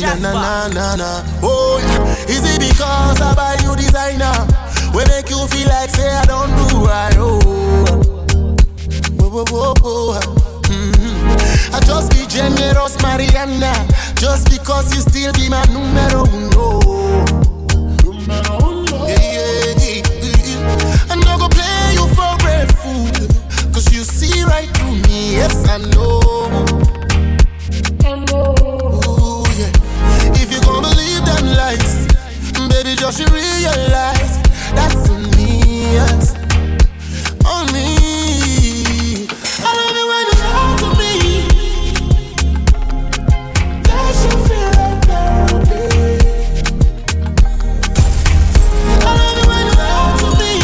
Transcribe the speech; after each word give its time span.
na, 0.00 0.14
na, 0.14 0.32
na, 0.32 0.68
na, 0.68 0.96
na. 0.96 1.22
Oh, 1.42 1.78
is 2.28 2.42
it 2.44 2.60
because 2.60 3.20
I 3.20 3.34
buy 3.34 3.56
you 3.62 3.74
designer? 3.76 4.46
We 4.94 5.04
make 5.06 5.30
you 5.30 5.46
feel 5.48 5.68
like 5.68 5.90
say 5.90 6.08
I 6.08 6.24
don't 6.24 6.50
do 6.68 6.84
right. 6.84 7.16
Oh, 7.18 7.38
whoa, 9.18 9.44
whoa, 9.50 9.74
whoa, 9.82 10.20
mm-hmm. 10.68 11.74
I 11.74 11.80
just 11.80 12.10
be 12.12 12.26
generous, 12.26 13.00
Mariana. 13.02 13.72
Just 14.16 14.50
because 14.50 14.94
you 14.94 15.00
still 15.00 15.32
be 15.34 15.48
my 15.48 15.64
numero 15.72 16.24
uno. 16.32 16.80
Yeah, 19.06 19.16
yeah, 19.18 19.74
yeah. 19.78 21.10
I'm 21.10 21.20
not 21.20 21.38
gonna 21.40 21.54
play 21.54 21.94
you 21.94 22.06
for 22.14 22.36
a 22.44 22.66
fool. 22.80 23.72
Cause 23.72 23.92
you 23.92 24.02
see 24.02 24.42
right 24.44 24.68
through 24.76 24.96
me, 25.08 25.32
yes, 25.32 25.68
I 25.68 25.78
know. 25.78 26.75
baby 32.86 33.00
just 33.00 33.18
you 33.18 33.26
realize 33.26 34.38
that's 34.74 35.10
on 35.10 35.22
me, 35.36 35.92
yes. 35.92 36.34
on 37.44 37.66
me. 37.72 39.26
I 39.58 39.70
love 39.76 39.96
it 40.00 40.06
when 40.10 40.26
you 40.28 40.36
to 40.80 40.88
me. 40.98 41.12
Like 43.88 44.18
therapy. 45.06 45.86
I 49.02 49.10
love 49.18 49.38
it 49.40 49.46
when 49.50 49.64
you 49.66 49.76
to 50.20 50.28
me. 50.40 50.54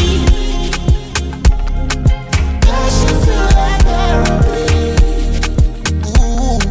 Like 3.57 3.81
therapy. 3.85 4.67
Ooh, 6.07 6.61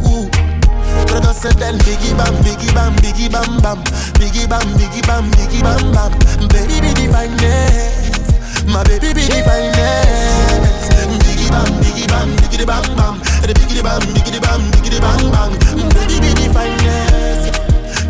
biggie 1.85 2.13
bam, 2.17 2.33
biggie 2.43 2.73
bam, 2.73 2.93
biggie 2.95 3.29
bam 3.31 3.51
bam. 3.61 3.92
Biggie 4.23 4.47
bam, 4.47 4.63
biggie 4.79 5.05
bam, 5.05 5.29
biggie 5.31 5.61
bam 5.61 5.91
bam. 5.91 6.11
Baby 6.47 6.79
be 6.79 6.93
the 6.95 7.11
finest, 7.11 8.31
my 8.65 8.81
baby 8.85 9.11
be 9.13 9.27
the 9.27 9.43
finest. 9.43 10.95
Biggie 11.27 11.49
bam, 11.51 11.67
biggie 11.83 12.07
bam, 12.07 12.29
biggie 12.37 12.65
bam 12.65 12.95
bam. 12.95 13.19
The 13.41 13.53
biggie 13.53 13.83
bam, 13.83 13.99
biggie 14.15 14.39
bam, 14.41 14.61
biggie 14.71 15.01
bam 15.01 15.29
bam. 15.29 15.51
Baby 15.89 16.21
be 16.23 16.31
the 16.39 16.47
finest, 16.53 17.51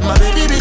my 0.05 0.15
baby. 0.19 0.52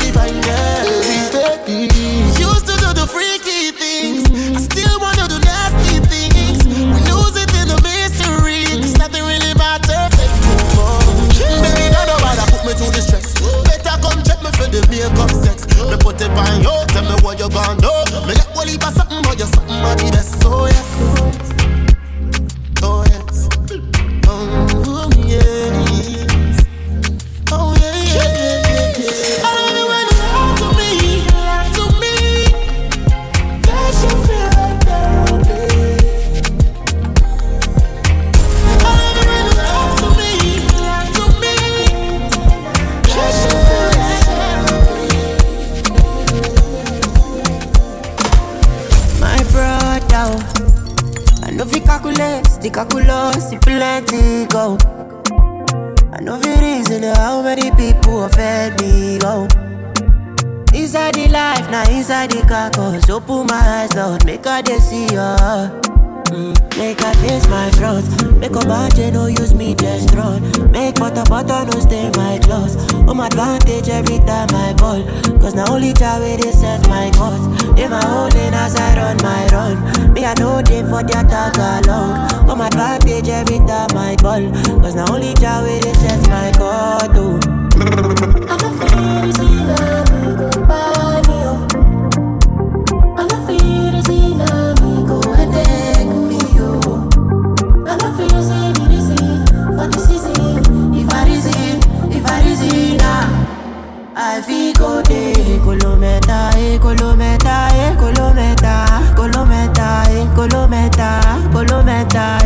Kone 104.83 105.61
Kolometa, 105.63 106.51
eh, 106.57 106.75
eh, 106.75 106.79
Kolometa, 106.81 107.71
Kolometa, 107.95 108.83
eh, 109.15 109.15
Kolometa, 109.15 109.15
Kolometa, 109.15 110.03
oh, 110.11 110.35
Kolometa, 110.35 111.21
Kolometa, 111.53 112.41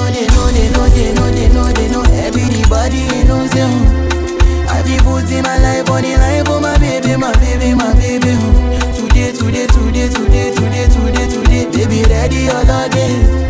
know, 0.04 0.12
they 0.12 0.28
know, 0.28 0.50
they 0.52 0.70
know, 0.70 0.88
they 0.90 1.14
know, 1.14 1.32
they 1.32 1.48
know, 1.50 1.72
they 1.72 1.88
know. 1.90 2.04
Everybody 2.26 3.04
knows 3.26 3.54
you. 3.56 3.68
I 4.68 4.82
be 4.84 4.98
putting 5.04 5.44
my 5.44 5.58
life 5.60 5.90
on 5.90 6.02
the 6.02 6.18
line 6.18 6.46
for 6.46 6.54
oh, 6.54 6.60
my 6.60 6.78
baby, 6.78 7.16
my 7.16 7.32
baby, 7.40 7.74
my 7.76 7.94
baby. 7.94 8.34
Oh. 8.34 8.94
Today, 8.96 9.32
today, 9.32 9.68
today, 9.68 10.10
today, 10.10 10.52
today, 10.52 10.88
today, 10.88 11.28
today. 11.30 11.66
Baby, 11.72 12.04
ready 12.10 12.50
all 12.50 12.86
again. 12.86 13.43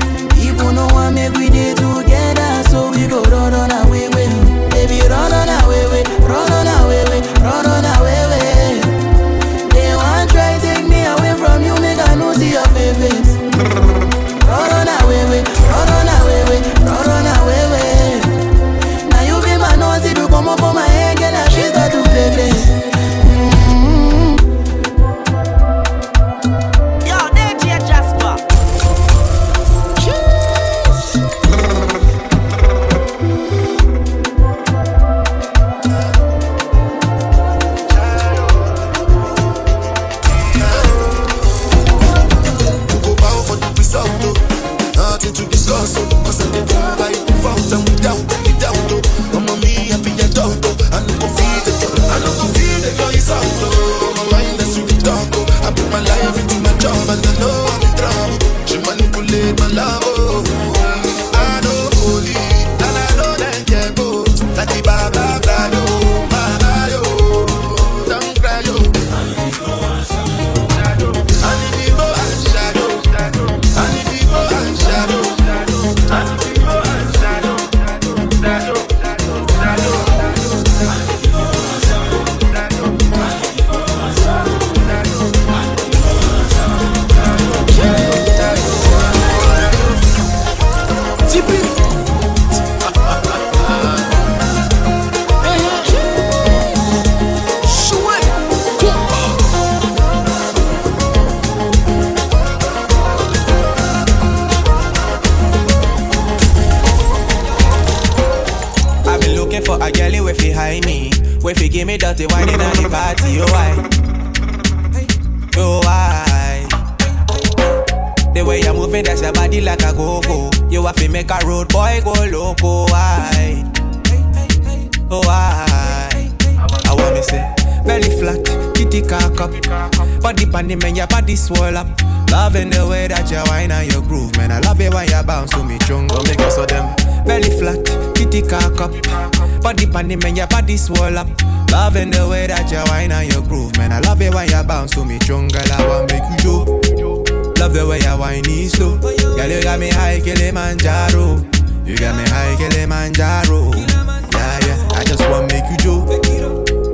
Panty 140.03 140.21
man, 140.21 140.35
your 140.35 140.47
body 140.47 140.77
swell 140.77 141.17
up. 141.17 141.27
Loving 141.71 142.11
the 142.11 142.27
way 142.29 142.47
that 142.47 142.69
you 142.71 142.77
whine 142.91 143.11
and 143.11 143.33
you 143.33 143.41
groove, 143.47 143.75
man. 143.77 143.91
I 143.91 143.99
love 143.99 144.21
it 144.21 144.33
when 144.33 144.49
you 144.49 144.63
bounce 144.63 144.91
to 144.91 145.05
me, 145.05 145.17
chungo. 145.19 145.57
I 145.71 145.87
want 145.87 146.11
make 146.11 146.23
you 146.29 146.37
joke. 146.37 147.29
Love 147.57 147.73
the 147.73 147.85
way 147.87 147.99
you 147.99 148.17
whine 148.17 148.47
is 148.47 148.73
slow. 148.73 148.97
Girl, 148.97 149.49
you 149.49 149.61
got 149.63 149.79
me 149.79 149.89
high 149.89 150.19
Kilimanjaro. 150.19 151.37
You 151.85 151.97
got 151.97 152.15
me 152.15 152.23
high 152.29 152.55
Kilimanjaro. 152.57 153.71
Yeah, 153.73 154.59
yeah. 154.65 154.87
I 154.93 155.03
just 155.03 155.21
want 155.29 155.51
make 155.51 155.65
you 155.71 155.77
joke. 155.77 156.07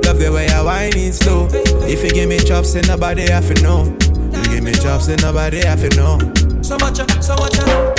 Love 0.06 0.18
the 0.18 0.30
way 0.32 0.46
you 0.46 0.64
whine 0.64 0.96
is 0.96 1.18
slow. 1.18 1.48
If 1.86 2.02
you 2.04 2.10
give 2.10 2.28
me 2.28 2.38
chops, 2.38 2.74
then 2.74 2.84
nobody 2.86 3.30
have 3.30 3.52
to 3.52 3.62
know. 3.62 3.84
You 3.84 4.42
give 4.44 4.64
me 4.64 4.72
chops, 4.72 5.06
then 5.06 5.18
nobody 5.20 5.58
have 5.66 5.80
to 5.80 5.96
know. 5.96 6.18
So 6.62 6.78
much, 6.78 6.96
so 7.22 7.36
much, 7.36 7.58
I 7.58 7.66
know. 7.66 7.89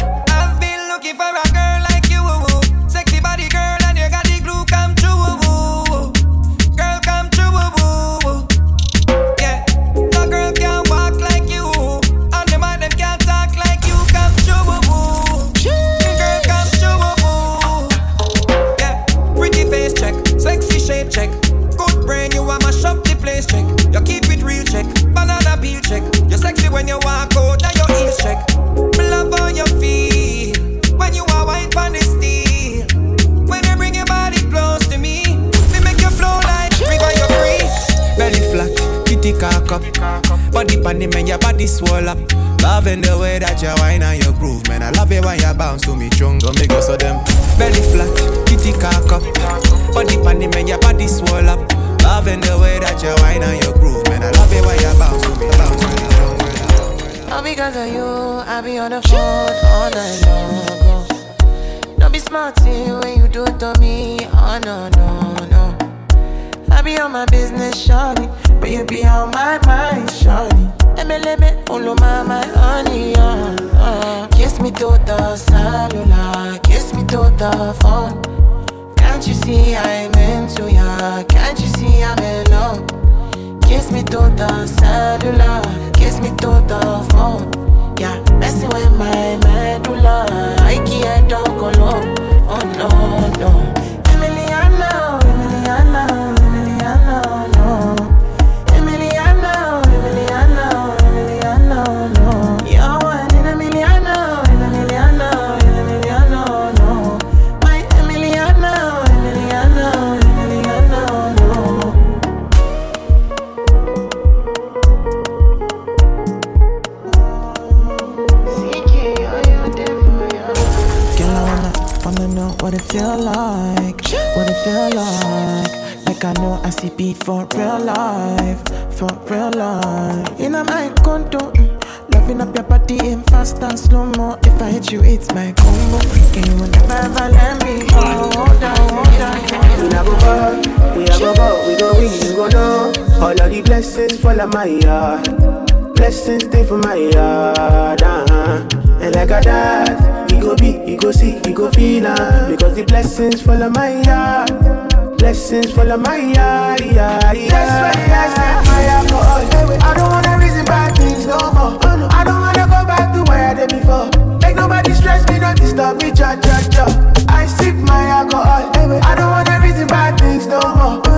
My 144.62 144.68
yard. 144.68 145.96
Blessings 145.96 146.44
stay 146.44 146.64
for 146.64 146.78
my 146.78 146.94
yard, 146.94 148.02
uh-huh. 148.04 148.68
And 149.02 149.16
like 149.16 149.32
a 149.32 149.42
dad, 149.42 150.30
he 150.32 150.40
go 150.40 150.56
be, 150.56 150.74
he 150.86 150.96
go 150.98 151.12
see, 151.12 151.40
he 151.44 151.52
go 151.52 151.72
feel 151.72 152.06
uh, 152.06 152.48
Because 152.48 152.76
the 152.76 152.84
blessings 152.84 153.42
fall 153.42 153.64
on 153.64 153.72
my 153.74 154.02
yard. 154.04 155.18
Blessings 155.18 155.72
fall 155.72 155.92
on 155.92 156.04
my 156.04 156.18
yard, 156.18 156.82
yeah, 156.82 157.34
yeah. 157.34 157.50
That's 157.50 157.74
why 157.82 157.96
I 158.14 158.28
set 158.38 158.58
my 158.70 158.84
alcohol. 158.98 159.42
I 159.82 159.94
don't 159.98 160.10
wanna 160.14 160.38
reason 160.38 160.66
bad 160.66 160.96
things 160.96 161.26
no 161.26 161.40
more. 161.58 161.80
I 162.14 162.24
don't 162.24 162.42
wanna 162.42 162.66
go 162.76 162.86
back 162.86 163.16
to 163.16 163.24
where 163.32 163.50
I 163.50 163.54
did 163.56 163.70
before. 163.72 164.10
Make 164.42 164.58
nobody 164.58 164.94
stress 164.94 165.28
me, 165.28 165.40
don't 165.40 165.58
disturb 165.58 166.00
me, 166.04 166.12
cha 166.12 166.36
cha 166.36 166.62
cha. 166.70 166.86
I 167.30 167.48
sip 167.48 167.74
my 167.74 168.04
alcohol. 168.06 168.70
I 168.78 169.16
don't 169.16 169.32
wanna 169.32 169.66
reason 169.66 169.88
bad 169.88 170.20
things 170.20 170.46
no 170.46 170.62
more. 170.76 171.11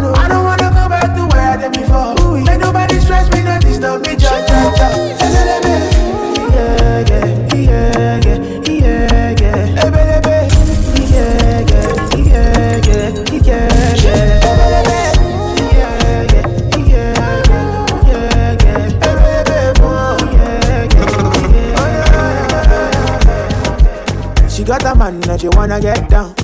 Wanna 25.63 25.79
get 25.79 26.10
down. 26.10 26.36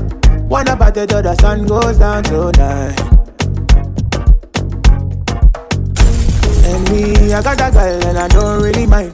Wanna 0.48 0.78
party 0.78 1.06
till 1.06 1.22
the 1.22 1.36
sun 1.42 1.66
goes 1.68 1.98
down 1.98 2.24
tonight. 2.24 2.98
And 6.64 6.90
me, 6.90 7.34
I 7.34 7.42
got 7.44 7.60
a 7.60 7.70
girl 7.70 8.08
and 8.08 8.18
I 8.18 8.28
don't 8.30 8.64
really 8.64 8.86
mind. 8.86 9.12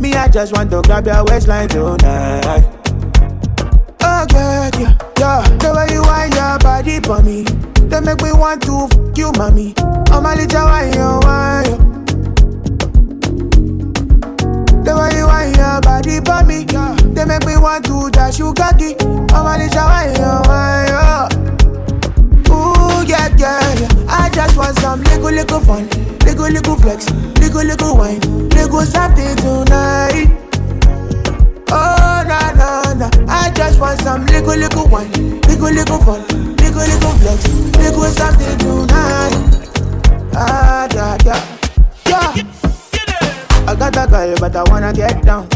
Me, 0.00 0.14
I 0.14 0.28
just 0.28 0.52
want 0.52 0.70
to 0.70 0.80
grab 0.82 1.06
your 1.06 1.24
waistline 1.24 1.68
tonight. 1.68 2.64
Oh, 4.00 4.26
yeah, 4.30 4.70
yeah, 4.78 4.96
yeah. 5.18 5.42
The 5.58 5.72
way 5.74 5.92
you 5.92 6.02
wind 6.02 6.34
your 6.34 6.58
body 6.60 7.00
for 7.00 7.20
me. 7.22 7.42
They 7.90 8.00
make 8.00 8.22
me 8.22 8.32
want 8.32 8.62
to 8.62 8.86
f 8.86 9.18
you, 9.18 9.32
mommy. 9.32 9.74
I'm 10.12 10.24
a 10.24 10.36
little 10.36 10.68
you 10.94 11.18
wine. 11.26 12.01
The 14.84 14.92
way 14.98 15.16
you 15.16 15.26
wind 15.26 15.56
your 15.56 15.80
body 15.80 16.20
for 16.20 16.42
me. 16.44 16.64
They 17.14 17.24
make 17.24 17.46
me 17.46 17.56
want 17.56 17.84
to 17.86 18.10
dash 18.10 18.38
you 18.38 18.52
cocky. 18.54 18.96
I'm 19.32 19.46
little 19.58 19.86
wine, 19.86 20.14
you 20.16 20.42
wine. 20.48 21.30
Ooh, 22.50 23.06
yeah, 23.06 23.28
yeah, 23.38 23.62
yeah. 23.78 23.88
I 24.08 24.28
just 24.32 24.56
want 24.56 24.78
some 24.78 25.02
little, 25.02 25.30
little 25.30 25.60
fun. 25.60 25.88
Little, 26.26 26.50
little 26.50 26.76
flex. 26.76 27.10
Little, 27.40 27.64
little 27.64 27.96
wine. 27.96 28.20
Little 28.50 28.82
something 28.82 29.36
tonight. 29.36 30.28
Oh, 31.70 32.24
na, 32.26 32.52
na, 32.52 32.92
na. 32.94 33.10
I 33.28 33.50
just 33.54 33.80
want 33.80 34.00
some 34.00 34.26
little, 34.26 34.56
little 34.56 34.88
wine. 34.88 35.40
Little, 35.42 35.70
little 35.70 35.98
fun. 35.98 36.22
Little, 36.56 36.86
little 36.86 37.12
flex, 37.18 37.48
little 37.76 38.04
something 38.04 38.58
tonight. 38.58 39.34
Ah, 40.34 40.88
yeah, 40.94 41.16
yeah, 41.24 42.34
yeah. 42.36 42.71
I 43.66 43.74
got 43.74 43.96
a 43.96 44.06
girl, 44.10 44.34
but 44.40 44.56
I 44.56 44.62
wanna 44.70 44.92
get 44.92 45.22
down. 45.24 45.48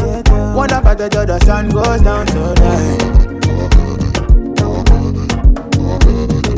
Wanna 0.55 0.81
party 0.81 1.09
till 1.09 1.25
the 1.25 1.39
sun 1.45 1.69
goes 1.69 2.01
down 2.01 2.25
tonight. 2.27 3.03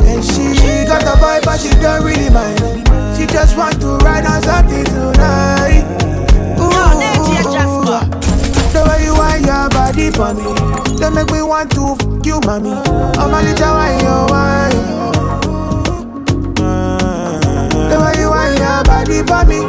And 0.06 0.24
she 0.24 0.86
got 0.86 1.04
a 1.04 1.16
boy, 1.20 1.40
but 1.44 1.60
she 1.60 1.70
don't 1.82 2.04
really 2.04 2.30
mind. 2.30 2.60
She 3.18 3.26
just 3.26 3.58
want 3.58 3.82
to 3.82 3.98
ride 4.06 4.26
on 4.26 4.42
something 4.44 4.86
tonight. 4.86 5.86
Ooh, 6.60 6.70
the 8.72 8.82
way 8.88 9.04
you 9.04 9.14
want 9.14 9.42
your 9.46 9.70
body 9.70 10.12
for 10.12 10.34
me, 10.34 10.54
they 10.98 11.10
make 11.10 11.32
me 11.32 11.42
want 11.42 11.72
to 11.72 11.96
f 12.00 12.02
you, 12.26 12.40
mommy. 12.46 12.72
I'm 13.18 13.34
a 13.34 13.42
little 13.42 13.74
wine, 13.74 14.00
you 14.00 14.26
wine. 14.30 14.78
The 17.90 17.98
way 18.00 18.14
you 18.22 18.30
want 18.30 18.58
your 18.60 18.84
body 18.86 19.24
for 19.26 19.44
me, 19.50 19.60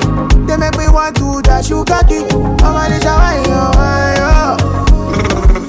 they 0.50 0.56
make 0.56 0.76
me 0.76 0.88
want 0.88 1.16
to 1.16 1.40
dash 1.42 1.70
you 1.70 1.84
cocky. 1.84 2.26
I'm 2.26 2.74
a 2.74 2.88
little 2.90 3.14
wine, 3.14 3.44
you 3.46 3.70
wine. 3.78 4.18
Oh. 4.18 4.56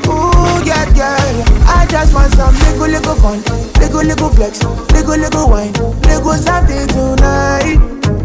Ooh, 0.10 0.66
yeah, 0.66 0.90
yeah. 0.96 1.46
I 1.68 1.86
just 1.88 2.14
want 2.16 2.34
some 2.34 2.56
little, 2.56 2.88
little 2.88 3.16
fun, 3.16 3.42
little, 3.80 4.02
little 4.02 4.30
flex, 4.30 4.64
little, 4.92 5.18
little 5.18 5.50
wine, 5.50 5.74
little 5.74 6.34
something 6.34 6.88
tonight. 6.88 8.21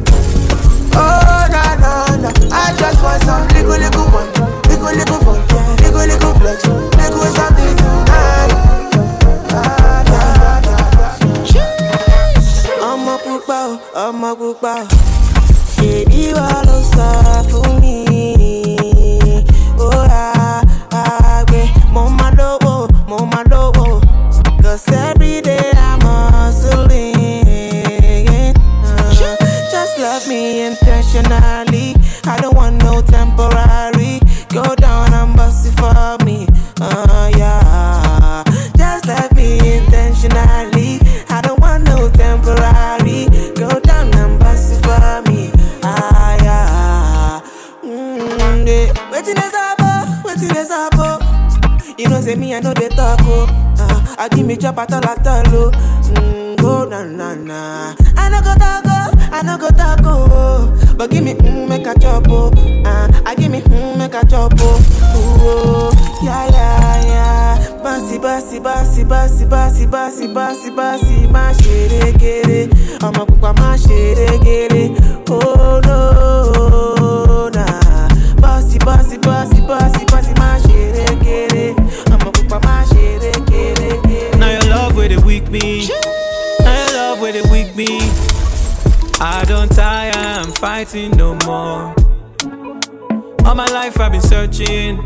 Searching. 94.26 94.98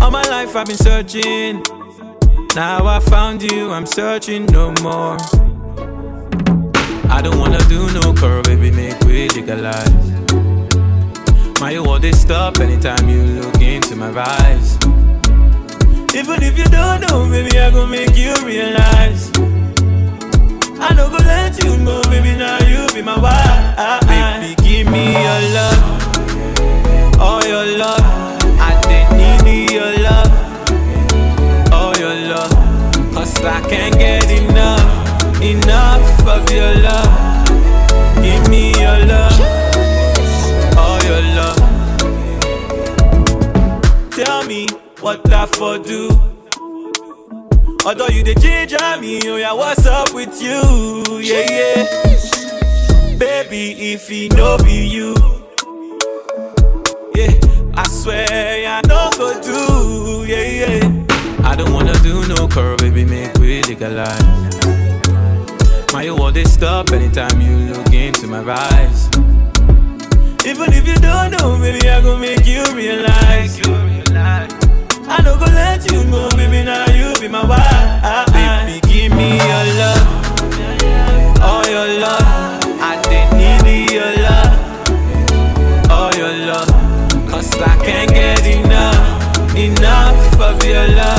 All 0.00 0.10
my 0.10 0.22
life 0.28 0.56
I've 0.56 0.66
been 0.66 0.76
searching. 0.76 1.62
Now 2.54 2.86
I 2.86 3.00
found 3.00 3.42
you, 3.42 3.70
I'm 3.70 3.86
searching 3.86 4.46
no 4.46 4.72
more. 4.82 5.16
I 7.16 7.20
don't 7.22 7.38
wanna 7.38 7.58
do 7.68 7.80
no 7.92 8.12
curl, 8.14 8.42
baby, 8.42 8.70
make 8.70 8.98
we 9.04 9.28
legalize. 9.30 10.06
My 11.60 11.70
you 11.70 11.82
want 11.84 12.02
this 12.02 12.20
stop 12.20 12.58
anytime 12.60 13.08
you 13.08 13.22
look 13.40 13.60
into 13.60 13.96
my 13.96 14.10
eyes. 14.10 14.76
Even 16.14 16.42
if 16.42 16.58
you 16.58 16.64
don't 16.64 17.00
know, 17.02 17.28
baby, 17.30 17.58
I 17.58 17.70
gon' 17.70 17.90
make 17.90 18.16
you 18.16 18.34
realize. 18.44 19.30
I 20.78 20.94
no 20.94 21.10
go 21.10 21.18
let 21.18 21.62
you 21.62 21.76
know, 21.78 22.02
baby, 22.10 22.32
now 22.36 22.58
you 22.66 22.92
be 22.94 23.02
my 23.02 23.18
wife. 23.18 24.06
Baby, 24.06 24.54
give 24.62 24.90
me 24.90 25.12
your 25.12 25.40
love, 25.56 27.20
all 27.20 27.44
your 27.44 27.66
love. 27.78 28.25
I 33.48 33.60
can't 33.68 33.94
get 33.94 34.28
enough, 34.28 35.40
enough 35.40 36.26
of 36.26 36.50
your 36.50 36.74
love. 36.82 37.46
Give 38.20 38.48
me 38.48 38.72
your 38.72 39.06
love, 39.06 39.40
all 40.76 41.00
your 41.04 41.22
love. 41.38 41.56
Tell 44.10 44.44
me 44.46 44.66
what 45.00 45.32
I 45.32 45.46
for 45.46 45.78
do. 45.78 46.08
Although 47.86 48.08
you 48.08 48.24
the 48.24 48.34
ginger 48.40 49.00
me, 49.00 49.20
oh 49.30 49.36
yeah, 49.36 49.52
what's 49.52 49.86
up 49.86 50.12
with 50.12 50.42
you? 50.42 51.20
Yeah, 51.20 51.46
yeah. 51.48 53.16
Baby, 53.16 53.92
if 53.92 54.08
he 54.08 54.28
no 54.30 54.58
be 54.58 54.88
you, 54.88 55.14
yeah, 57.14 57.30
I 57.74 57.86
swear 57.88 58.26
I 58.66 58.80
know 58.88 59.10
go. 59.16 59.45
I 61.56 61.60
don't 61.60 61.72
wanna 61.72 61.94
do 62.00 62.20
no 62.28 62.46
curl, 62.46 62.76
baby, 62.76 63.06
make 63.06 63.32
we 63.38 63.62
legalize. 63.62 64.20
My 65.90 66.02
you 66.02 66.14
want 66.14 66.34
this 66.34 66.52
stop 66.52 66.92
anytime 66.92 67.40
you 67.40 67.72
look 67.72 67.94
into 67.94 68.26
my 68.26 68.44
eyes. 68.44 69.08
Even 70.44 70.70
if 70.74 70.86
you 70.86 70.96
don't 70.96 71.30
know, 71.30 71.56
baby, 71.58 71.88
I 71.88 72.02
gon' 72.02 72.20
make 72.20 72.44
you 72.44 72.62
realize. 72.74 73.58
I 75.08 75.22
don't 75.24 75.38
go 75.38 75.46
let 75.46 75.90
you 75.90 76.04
know, 76.04 76.28
baby, 76.36 76.62
now 76.62 76.92
you 76.92 77.18
be 77.22 77.26
my 77.26 77.42
wife. 77.42 78.32
Baby, 78.34 78.80
give 78.86 79.16
me 79.16 79.38
your 79.38 79.64
love, 79.80 81.40
all 81.40 81.64
your 81.64 81.88
love. 82.04 82.60
I 82.84 83.00
didn't 83.08 83.64
need 83.64 83.92
your 83.92 84.12
love, 84.28 85.90
all 85.90 86.14
your 86.14 86.36
love. 86.52 86.68
Cause 87.30 87.50
I 87.62 87.82
can't 87.82 88.10
get 88.10 88.44
enough, 88.44 89.56
enough 89.56 90.38
of 90.38 90.62
your 90.62 90.86
love. 90.88 91.15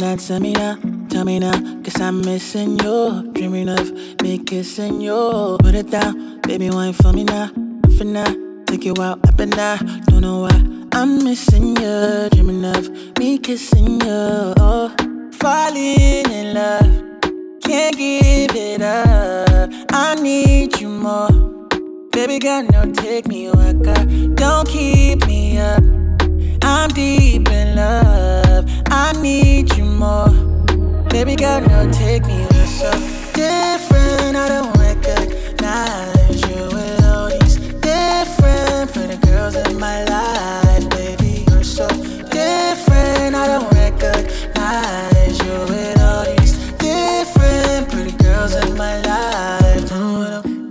That? 0.00 0.20
Tell 0.20 0.40
me 0.40 0.52
now, 0.52 0.78
tell 1.08 1.24
me 1.24 1.38
now. 1.38 1.52
Cause 1.82 2.00
I'm 2.00 2.20
missing 2.20 2.78
you. 2.78 3.30
Dreaming 3.32 3.68
of 3.68 3.92
me 4.22 4.38
kissing 4.38 5.00
you. 5.00 5.56
Put 5.60 5.74
it 5.74 5.90
down, 5.90 6.40
baby, 6.42 6.70
wine 6.70 6.92
for 6.92 7.12
me 7.12 7.24
now. 7.24 7.48
For 7.96 8.04
now, 8.04 8.32
take 8.66 8.84
you 8.84 8.94
out 9.00 9.26
up 9.26 9.38
and 9.40 9.52
down. 9.52 10.02
Don't 10.06 10.22
know 10.22 10.40
why 10.42 10.88
I'm 10.92 11.24
missing 11.24 11.76
you. 11.76 12.28
Dreaming 12.30 12.64
of 12.64 13.18
me 13.18 13.38
kissing 13.38 14.00
you. 14.00 14.54
Oh, 14.58 14.94
falling 15.32 16.30
in 16.30 16.54
love. 16.54 17.20
Can't 17.62 17.96
give 17.96 18.54
it 18.54 18.82
up. 18.82 19.70
I 19.90 20.14
need 20.16 20.80
you 20.80 20.88
more. 20.88 21.28
Baby 22.12 22.38
girl, 22.38 22.62
no, 22.64 22.92
take 22.92 23.26
me 23.26 23.50
waka. 23.50 24.04
Don't 24.34 24.68
keep 24.68 25.26
me 25.26 25.58
up. 25.58 25.82
I'm 26.62 26.90
deep 26.90 27.48
in 27.48 27.76
love. 27.76 28.81
I 28.94 29.12
need 29.22 29.74
you 29.76 29.84
more. 29.84 30.28
Baby 31.08 31.34
girl, 31.34 31.62
no, 31.62 31.90
take 31.90 32.26
me 32.26 32.40
you're 32.42 32.66
so 32.66 32.90
different. 33.32 34.36
I 34.36 34.48
don't 34.48 34.76
recognize 34.78 36.40
you 36.42 36.64
with 36.76 37.04
all 37.04 37.30
these 37.30 37.56
different 37.80 38.92
pretty 38.92 39.16
girls 39.26 39.56
in 39.56 39.78
my 39.80 40.04
life. 40.04 40.90
Baby, 40.90 41.44
you're 41.48 41.64
so 41.64 41.88
different. 41.88 43.34
I 43.34 43.46
don't 43.46 43.72
recognize 43.72 45.38
you 45.40 45.54
with 45.72 45.98
all 46.00 46.24
these 46.36 46.54
different 46.76 47.88
pretty 47.88 48.14
girls 48.22 48.54
in 48.54 48.76
my 48.76 49.00
life. 49.00 49.90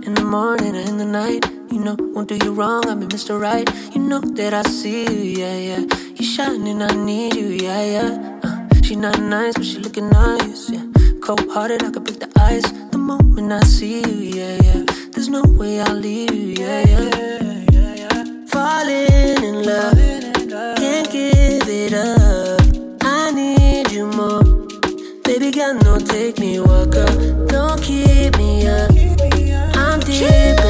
In 0.06 0.14
the 0.14 0.24
morning 0.24 0.76
and 0.76 0.88
in 0.88 0.96
the 0.98 1.04
night. 1.04 1.61
Know, 1.82 1.96
won't 1.98 2.28
do 2.28 2.36
you 2.36 2.52
wrong, 2.52 2.86
I'm 2.88 3.02
Mr. 3.08 3.40
Right. 3.40 3.68
You 3.92 4.02
know 4.02 4.20
that 4.20 4.54
I 4.54 4.62
see 4.62 5.02
you, 5.02 5.40
yeah, 5.40 5.56
yeah. 5.56 5.84
You 6.14 6.24
shining, 6.24 6.80
I 6.80 6.94
need 6.94 7.34
you, 7.34 7.48
yeah, 7.48 7.84
yeah. 7.84 8.38
Uh, 8.44 8.82
she 8.84 8.94
not 8.94 9.18
nice, 9.20 9.54
but 9.54 9.64
she 9.64 9.78
looking 9.78 10.08
nice, 10.08 10.70
yeah. 10.70 10.84
Cold 11.20 11.50
hearted, 11.50 11.82
I 11.82 11.90
could 11.90 12.04
break 12.04 12.20
the 12.20 12.30
ice 12.36 12.70
the 12.92 12.98
moment 12.98 13.50
I 13.50 13.60
see 13.64 14.00
you, 14.00 14.38
yeah, 14.38 14.62
yeah. 14.62 14.84
There's 15.10 15.28
no 15.28 15.42
way 15.42 15.80
I'll 15.80 15.96
leave 15.96 16.32
you, 16.32 16.54
yeah, 16.62 16.86
yeah. 16.86 18.24
Falling 18.46 19.42
in 19.42 19.64
love, 19.66 19.98
can't 20.78 21.10
give 21.10 21.66
it 21.66 21.94
up. 21.94 22.60
I 23.02 23.32
need 23.32 23.90
you 23.90 24.06
more. 24.06 24.44
Baby 25.24 25.50
girl, 25.50 25.74
no 25.82 25.98
take 25.98 26.38
me 26.38 26.60
walk 26.60 26.94
up, 26.94 27.48
don't 27.48 27.82
keep 27.82 28.36
me 28.36 28.68
up. 28.68 28.90
I'm 29.74 29.98
deep 29.98 30.61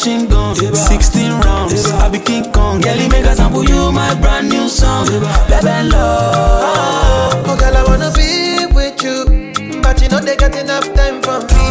machine 0.00 0.26
gun. 0.28 0.54
16 0.56 1.30
rounds. 1.42 1.90
I 1.92 2.08
be 2.08 2.18
King 2.18 2.50
Kong. 2.52 2.80
Girlie, 2.80 3.08
make 3.08 3.26
I 3.26 3.34
sample 3.34 3.64
you 3.64 3.92
my 3.92 4.14
brand 4.14 4.48
new 4.48 4.66
song. 4.68 5.04
Baby, 5.04 5.90
love. 5.90 7.44
Oh, 7.46 7.56
girl, 7.60 7.76
I 7.76 7.84
wanna 7.84 8.10
be 8.16 8.64
with 8.72 9.02
you, 9.04 9.82
but 9.82 10.00
you 10.00 10.08
know 10.08 10.20
they 10.20 10.36
got 10.36 10.56
enough 10.56 10.88
time 10.94 11.20
for 11.20 11.40
me. 11.40 11.64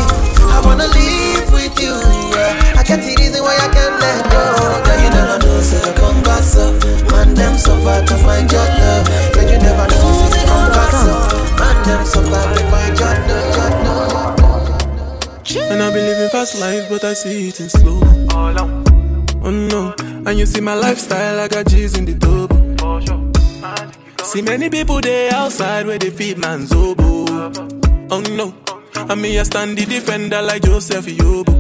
I 0.45 0.61
wanna 0.63 0.87
live 0.87 1.51
with 1.51 1.73
you. 1.81 1.95
Yeah. 2.37 2.77
I 2.77 2.83
get 2.83 3.01
the 3.01 3.15
reason 3.17 3.41
why 3.41 3.55
I 3.57 3.67
can't 3.73 3.97
let 3.99 4.21
go. 4.29 4.43
Girl, 4.85 4.99
you 5.01 5.09
never 5.09 5.37
know, 5.43 5.61
say 5.61 5.81
you 5.81 5.93
come 5.97 6.21
gas 6.21 6.55
up. 6.55 6.77
Man, 7.11 7.33
them 7.33 7.57
so 7.57 7.75
far 7.81 8.05
to 8.05 8.15
find 8.17 8.51
your 8.51 8.61
love. 8.61 8.78
Life, 16.59 16.89
but 16.89 17.03
I 17.03 17.13
see 17.13 17.49
it 17.49 17.59
in 17.59 17.69
slow. 17.69 17.99
Oh, 18.31 18.83
oh 19.43 19.49
no, 19.49 19.93
and 20.25 20.37
you 20.37 20.45
see 20.45 20.61
my 20.61 20.73
lifestyle, 20.73 21.39
I 21.39 21.47
got 21.47 21.67
G's 21.67 21.97
in 21.97 22.05
the 22.05 22.13
double. 22.13 22.59
See 24.25 24.41
many 24.41 24.69
people 24.69 25.01
there 25.01 25.33
outside 25.33 25.87
where 25.87 25.97
they 25.97 26.09
feed 26.09 26.37
man's 26.37 26.71
oboe. 26.71 27.25
Oh 28.11 28.21
no, 28.31 28.53
and 28.95 29.21
me 29.21 29.39
I 29.39 29.43
stand 29.43 29.77
the 29.77 29.85
defender 29.85 30.41
like 30.41 30.63
Joseph 30.63 31.05
Yobo. 31.05 31.55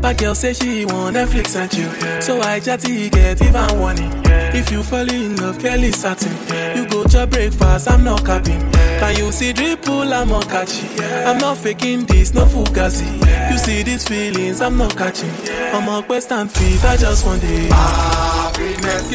But 0.00 0.18
girl 0.18 0.34
say 0.34 0.52
she 0.52 0.84
want 0.84 1.16
Netflix 1.16 1.56
and 1.56 1.70
chill, 1.70 2.20
so 2.20 2.40
I 2.40 2.60
chatty 2.60 3.08
get 3.08 3.40
even 3.42 3.78
warning. 3.78 4.12
If 4.56 4.70
you 4.70 4.82
fall 4.82 5.08
in 5.10 5.36
love, 5.36 5.58
Kelly 5.58 5.90
satin. 5.92 6.32
You 6.76 6.86
go 6.88 7.04
to 7.04 7.26
breakfast, 7.26 7.90
I'm 7.90 8.04
not 8.04 8.24
capping. 8.24 8.60
Can 9.00 9.16
you 9.16 9.32
see 9.32 9.52
dripple? 9.52 10.12
I'm 10.12 10.28
not 10.28 10.48
catching. 10.48 10.88
I'm 11.26 11.38
not 11.38 11.58
faking 11.58 12.04
this, 12.06 12.32
no 12.34 12.44
fugazi. 12.46 13.04
You 13.50 13.58
see 13.58 13.82
these 13.82 14.06
feelings, 14.06 14.60
I'm 14.60 14.76
not 14.78 14.96
catching. 14.96 15.30
I'm 15.74 15.88
a 15.88 16.02
quest 16.06 16.30
and 16.32 16.50
feet, 16.50 16.84
I 16.84 16.96
just 16.96 17.26
want 17.26 17.42
it. 17.44 17.70
Ah, 17.72 18.52
Happiness. 18.54 19.12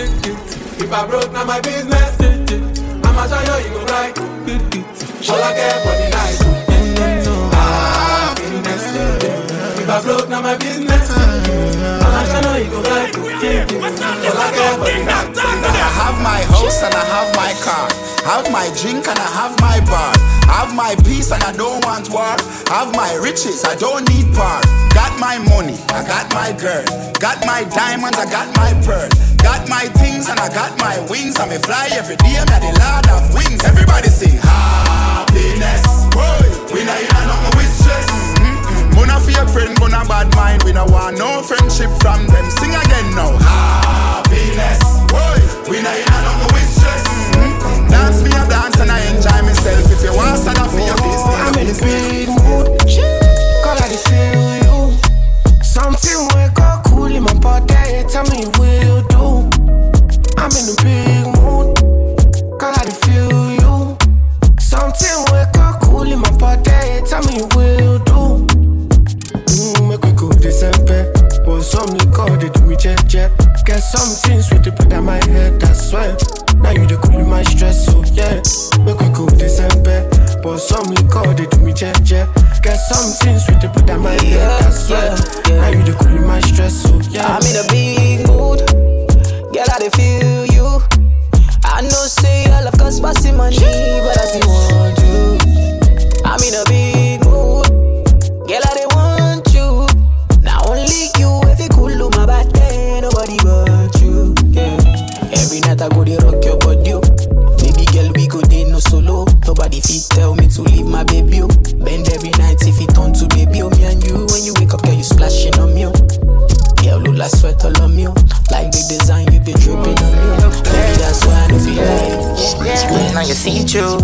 If 0.81 0.91
I 0.91 1.07
broke, 1.07 1.31
now 1.31 1.45
my 1.45 1.59
business. 1.61 2.19
I'ma 3.05 3.27
show 3.27 3.57
you, 3.57 3.63
you 3.65 3.73
go 3.73 3.85
right. 3.85 4.17
All 5.29 5.43
I 5.43 5.53
care 5.53 5.79
for 5.83 5.95
the 5.99 6.09
night. 6.09 6.39
Mm-hmm. 6.69 7.51
Happiness. 7.55 8.83
Ah, 8.95 9.81
if 9.81 9.89
I 9.89 10.01
broke, 10.03 10.29
now 10.29 10.41
my 10.41 10.57
business. 10.57 11.28
I 15.79 15.89
have 16.03 16.17
my 16.21 16.41
house 16.51 16.83
and 16.83 16.93
I 16.93 17.05
have 17.15 17.31
my 17.35 17.53
car. 17.63 17.87
Have 18.27 18.51
my 18.51 18.67
drink 18.81 19.07
and 19.07 19.17
I 19.17 19.29
have 19.39 19.55
my 19.61 19.79
bar. 19.87 20.11
Have 20.51 20.75
my 20.75 20.95
peace 21.07 21.31
and 21.31 21.41
I 21.43 21.53
don't 21.53 21.83
want 21.85 22.09
war. 22.11 22.35
Have 22.67 22.91
my 22.95 23.13
riches, 23.23 23.63
I 23.63 23.75
don't 23.75 24.07
need 24.09 24.27
par. 24.35 24.61
Got 24.91 25.17
my 25.19 25.37
money, 25.47 25.77
I 25.95 26.03
got 26.03 26.27
my 26.33 26.51
girl. 26.59 26.83
Got 27.19 27.45
my 27.45 27.63
diamonds, 27.71 28.17
I 28.17 28.25
got 28.29 28.53
my 28.55 28.73
pearl. 28.83 29.09
Got 29.37 29.69
my 29.69 29.87
things 30.01 30.27
and 30.27 30.39
I 30.39 30.49
got 30.49 30.77
my 30.77 30.99
wings. 31.09 31.39
I 31.39 31.47
may 31.47 31.59
fly 31.59 31.87
every 31.93 32.17
day, 32.17 32.35
I'm 32.35 32.49
at 32.49 32.59
the 32.59 32.73
lord 32.79 33.08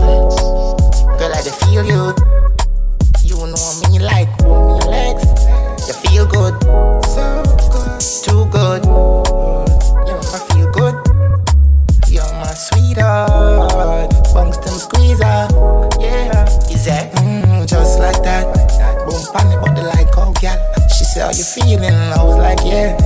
Girl, 0.05 1.33
I 1.33 1.41
just 1.41 1.63
feel 1.65 1.83
you. 1.83 2.13
You 3.23 3.37
know 3.47 3.67
me 3.89 3.99
like 3.99 4.29
me 4.43 4.77
legs. 4.85 5.25
You 5.87 5.93
feel 5.93 6.25
good, 6.27 6.53
so 7.05 7.43
good, 7.73 7.99
too 8.23 8.45
good. 8.51 8.85
You 10.05 10.15
I 10.35 10.39
feel 10.49 10.69
good. 10.71 10.95
You're 12.07 12.33
my 12.37 12.53
sweetheart, 12.53 14.11
Bungston 14.33 14.77
squeezer. 14.77 15.47
Yeah, 15.99 16.45
is 16.69 16.85
that 16.85 17.11
mm, 17.15 17.67
just 17.67 17.99
like 17.99 18.21
that? 18.23 18.45
Boom, 19.05 19.21
panic, 19.33 19.59
but 19.61 19.75
the 19.75 19.83
like, 19.83 20.15
oh, 20.17 20.33
gal. 20.39 20.57
She 20.89 21.03
said, 21.03 21.23
How 21.23 21.31
you 21.31 21.43
feeling? 21.43 21.93
I 21.93 22.23
was 22.23 22.37
like, 22.37 22.59
Yeah. 22.63 23.04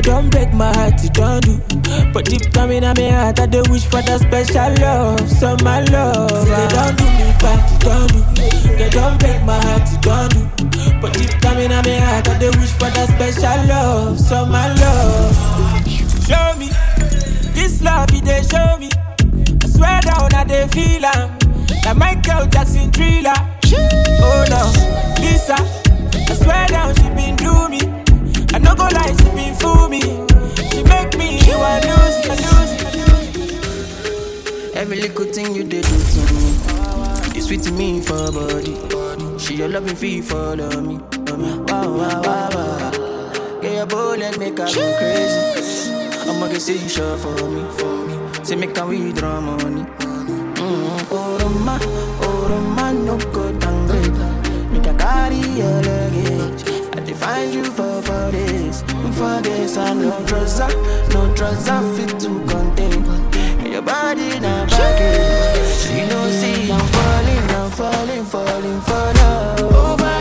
They 0.00 0.10
don't 0.12 0.30
break 0.30 0.50
my 0.54 0.74
heart, 0.76 0.96
they 0.96 1.08
don't 1.10 1.44
do. 1.44 1.60
But 2.10 2.24
deep 2.24 2.52
down 2.52 2.70
in 2.70 2.84
my 2.84 3.10
heart, 3.10 3.38
I 3.38 3.44
do 3.44 3.60
wish 3.68 3.84
for 3.84 4.00
that 4.00 4.20
special 4.24 4.72
love, 4.80 5.28
so 5.28 5.54
my 5.62 5.84
love. 5.92 6.30
Say 6.30 6.48
they 6.48 6.68
don't 6.72 6.96
do 6.96 7.04
me 7.04 7.28
bad, 7.36 7.60
they 7.68 7.84
don't 7.84 8.08
do. 8.08 8.76
They 8.80 8.88
don't 8.88 9.20
break 9.20 9.42
my 9.44 9.60
heart, 9.60 9.84
they 9.84 10.00
don't 10.00 10.32
do. 10.32 11.00
But 11.02 11.12
deep 11.12 11.38
down 11.44 11.60
in 11.60 11.68
my 11.68 11.98
heart, 12.00 12.28
I 12.30 12.38
do 12.38 12.48
wish 12.56 12.72
for 12.80 12.88
that 12.88 13.12
special 13.12 13.60
love, 13.68 14.18
so 14.18 14.46
my 14.46 14.72
love. 14.72 15.36
Show 16.24 16.56
me 16.56 16.72
this 17.52 17.82
love, 17.82 18.08
it 18.08 18.24
they 18.24 18.40
show 18.40 18.80
me. 18.80 18.88
I 19.60 19.68
swear 19.68 20.00
down, 20.00 20.32
I 20.32 20.44
they 20.48 20.66
feel 20.68 21.04
am. 21.04 21.36
Like 21.84 21.96
Michael 22.24 22.46
Jackson 22.46 22.90
thriller. 22.90 23.36
Oh 24.24 24.48
no, 24.48 24.64
Lisa. 25.20 25.60
I 25.60 26.34
swear 26.40 26.66
down, 26.68 26.94
she 26.94 27.04
been 27.12 27.36
do 27.36 27.68
me. 27.68 28.09
I 28.52 28.58
no 28.58 28.74
go 28.74 28.84
lie, 28.84 29.14
she 29.18 29.30
been 29.36 29.54
fool 29.54 29.88
me. 29.88 30.00
She 30.70 30.82
make 30.84 31.16
me 31.16 31.38
I 31.40 31.78
lose, 31.86 32.16
I 32.26 32.34
lose, 32.44 32.72
Every 34.74 35.00
little 35.00 35.24
thing 35.26 35.54
you 35.54 35.62
did 35.62 35.84
do 35.84 35.98
to 36.14 36.22
me, 36.34 36.46
you 37.34 37.42
sweet 37.42 37.62
to 37.62 37.72
me 37.72 38.00
for 38.00 38.32
body. 38.32 38.76
She 39.38 39.54
your 39.56 39.68
loving 39.68 39.94
fee 39.94 40.20
follow 40.20 40.80
me. 40.80 40.96
Wow, 41.68 41.96
wow, 41.96 42.22
wow, 42.22 42.48
wow. 42.54 42.90
Get 43.62 43.74
your 43.74 43.86
bullet, 43.86 44.38
make 44.38 44.58
her 44.58 44.66
go 44.66 44.98
crazy. 44.98 45.92
I'ma 46.28 46.48
get 46.48 46.60
say 46.62 46.78
sure 46.88 47.16
for 47.18 47.48
me, 47.48 47.62
for 47.78 48.06
me. 48.06 48.44
Say 48.44 48.56
make 48.56 48.76
her 48.76 48.86
withdraw 48.86 49.40
money. 49.40 49.84
Mm, 49.84 51.06
oh, 51.12 51.38
Roma, 51.40 51.78
oh, 52.22 52.48
no 53.06 53.16
go 53.32 53.52
downgrade. 53.58 54.72
Make 54.72 54.86
a 54.86 54.94
carry 54.94 55.38
your. 55.58 55.99
I 57.22 57.44
define 57.44 57.52
you 57.52 57.64
for 57.64 58.02
for 58.02 58.30
this, 58.30 58.82
for 59.16 59.40
this. 59.42 59.76
I 59.76 59.92
no 59.94 60.24
trouser, 60.26 60.68
no 61.12 61.34
trouser 61.34 61.80
fit 61.94 62.18
to 62.20 62.28
contain. 62.46 63.04
Your 63.70 63.82
body 63.82 64.40
now 64.40 64.66
baggage. 64.66 65.90
You 65.90 66.06
know, 66.06 66.30
see 66.30 66.70
I'm 66.70 66.86
falling, 66.96 67.50
I'm 67.56 67.70
falling, 67.70 68.24
falling 68.24 68.80
for 68.82 69.12
love. 69.18 69.60
Overdose 69.60 70.19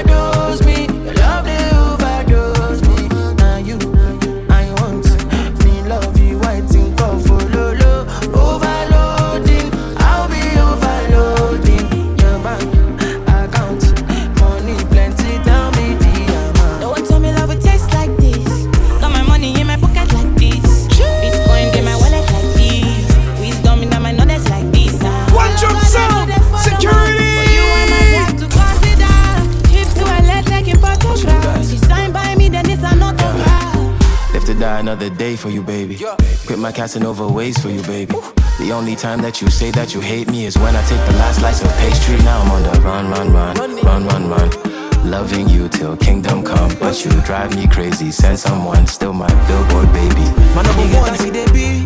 day 35.09 35.35
for 35.35 35.49
you, 35.49 35.63
baby. 35.63 35.97
Quit 36.45 36.59
my 36.59 36.71
Casanova 36.71 37.27
ways 37.27 37.57
for 37.57 37.69
you, 37.69 37.81
baby. 37.83 38.15
The 38.59 38.71
only 38.73 38.95
time 38.95 39.21
that 39.21 39.41
you 39.41 39.49
say 39.49 39.71
that 39.71 39.93
you 39.93 40.01
hate 40.01 40.29
me 40.29 40.45
is 40.45 40.57
when 40.57 40.75
I 40.75 40.83
take 40.83 41.03
the 41.07 41.13
last 41.17 41.39
slice 41.39 41.61
of 41.63 41.71
pastry. 41.77 42.17
Now 42.17 42.41
I'm 42.41 42.51
on 42.51 42.63
the 42.63 42.81
run, 42.81 43.09
run, 43.09 43.31
run, 43.33 43.55
run, 43.83 44.05
run, 44.05 44.29
run. 44.29 45.09
Loving 45.09 45.47
you 45.47 45.69
till 45.69 45.95
kingdom 45.97 46.43
come, 46.43 46.71
but 46.79 47.03
you 47.03 47.11
drive 47.21 47.55
me 47.55 47.67
crazy. 47.67 48.11
Send 48.11 48.37
someone, 48.37 48.85
still 48.87 49.13
my 49.13 49.29
billboard 49.47 49.91
baby. 49.93 50.25
My 50.55 50.61
number 50.61 50.97
one, 50.97 51.15
see 51.17 51.29
they 51.29 51.45
be. 51.51 51.85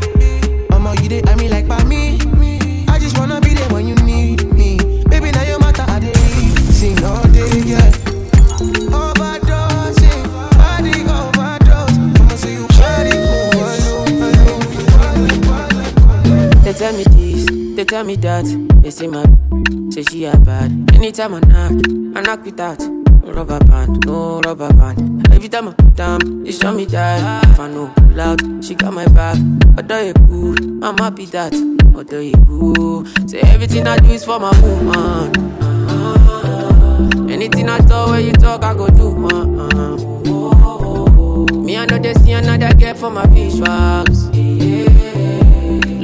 I'ma 0.71 0.93
you 1.01 1.09
they, 1.09 1.21
I 1.23 1.35
mean 1.35 1.51
like 1.51 1.67
by 1.67 1.83
me. 1.83 2.19
I 2.87 2.97
just 2.99 3.17
wanna 3.17 3.39
be 3.39 3.53
there 3.53 3.69
when 3.69 3.87
you 3.87 3.95
need 3.95 4.12
tell 16.83 16.97
me 16.97 17.03
this, 17.15 17.45
they 17.77 17.85
tell 17.85 18.03
me 18.03 18.17
that. 18.17 18.43
They 18.81 18.91
say 18.91 19.07
my 19.07 19.23
say 19.89 20.03
she 20.03 20.25
a 20.25 20.35
bad. 20.35 20.69
Anytime 20.93 21.35
I 21.35 21.39
knock, 21.39 21.71
I 22.13 22.21
knock 22.21 22.45
it 22.45 22.59
out. 22.59 22.81
No 22.81 23.31
rubber 23.31 23.59
band, 23.59 24.05
no 24.05 24.41
rubber 24.41 24.67
band. 24.73 25.31
Every 25.31 25.47
time 25.47 25.69
I 25.69 25.71
put 25.71 25.95
down, 25.95 26.43
they 26.43 26.51
show 26.51 26.73
me 26.73 26.83
that. 26.87 27.47
If 27.51 27.57
I 27.61 27.69
know 27.69 27.89
out, 28.19 28.41
she 28.61 28.75
got 28.75 28.91
my 28.93 29.07
back. 29.07 29.37
Although 29.77 30.01
you 30.01 30.13
I'm 30.83 30.97
happy 30.97 31.25
that. 31.27 31.53
Although 31.95 32.19
you 32.19 32.35
good, 32.35 33.29
say 33.29 33.39
everything 33.39 33.87
I 33.87 33.95
do 33.99 34.09
is 34.09 34.25
for 34.25 34.37
my 34.41 34.51
woman. 34.59 35.31
Anything 37.31 37.69
I 37.69 37.77
talk, 37.77 38.09
when 38.09 38.25
you 38.25 38.33
talk, 38.33 38.61
I 38.61 38.73
go 38.73 38.89
do. 38.89 39.25
Uh, 39.27 39.45
uh. 39.57 39.95
Me, 41.63 41.77
I 41.77 41.85
know 41.85 41.97
they 41.97 42.13
see 42.15 42.33
another 42.33 42.73
girl 42.77 42.93
for 42.95 43.09
my 43.09 43.25
visuals. 43.27 44.22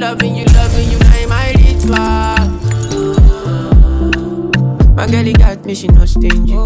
Loving 0.00 0.34
you, 0.34 0.46
loving 0.46 0.90
you, 0.90 0.98
now 0.98 1.28
my 1.28 1.52
ritual. 1.60 1.90
My 4.94 5.06
girl, 5.06 5.30
got 5.34 5.66
me, 5.66 5.74
she 5.74 5.88
no 5.88 6.06
stingy. 6.06 6.56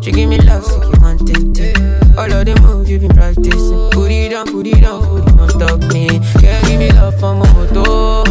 She 0.00 0.10
give 0.10 0.30
me 0.30 0.38
love, 0.38 0.64
so 0.64 0.82
you 0.82 0.98
want 1.02 1.28
it. 1.28 1.78
All 2.16 2.32
of 2.32 2.46
the 2.46 2.58
moves 2.62 2.90
you 2.90 2.98
been 2.98 3.10
practicing. 3.10 3.90
Put 3.90 4.10
it 4.10 4.32
on, 4.32 4.46
put 4.46 4.66
it 4.66 4.82
on, 4.84 5.02
put 5.04 5.28
it 5.28 5.38
on 5.38 5.48
top 5.60 5.92
me. 5.92 6.08
Girl, 6.40 6.62
give 6.62 6.78
me 6.78 6.90
love 6.92 7.20
for 7.20 7.34
my 7.34 7.52
moto. 7.52 8.27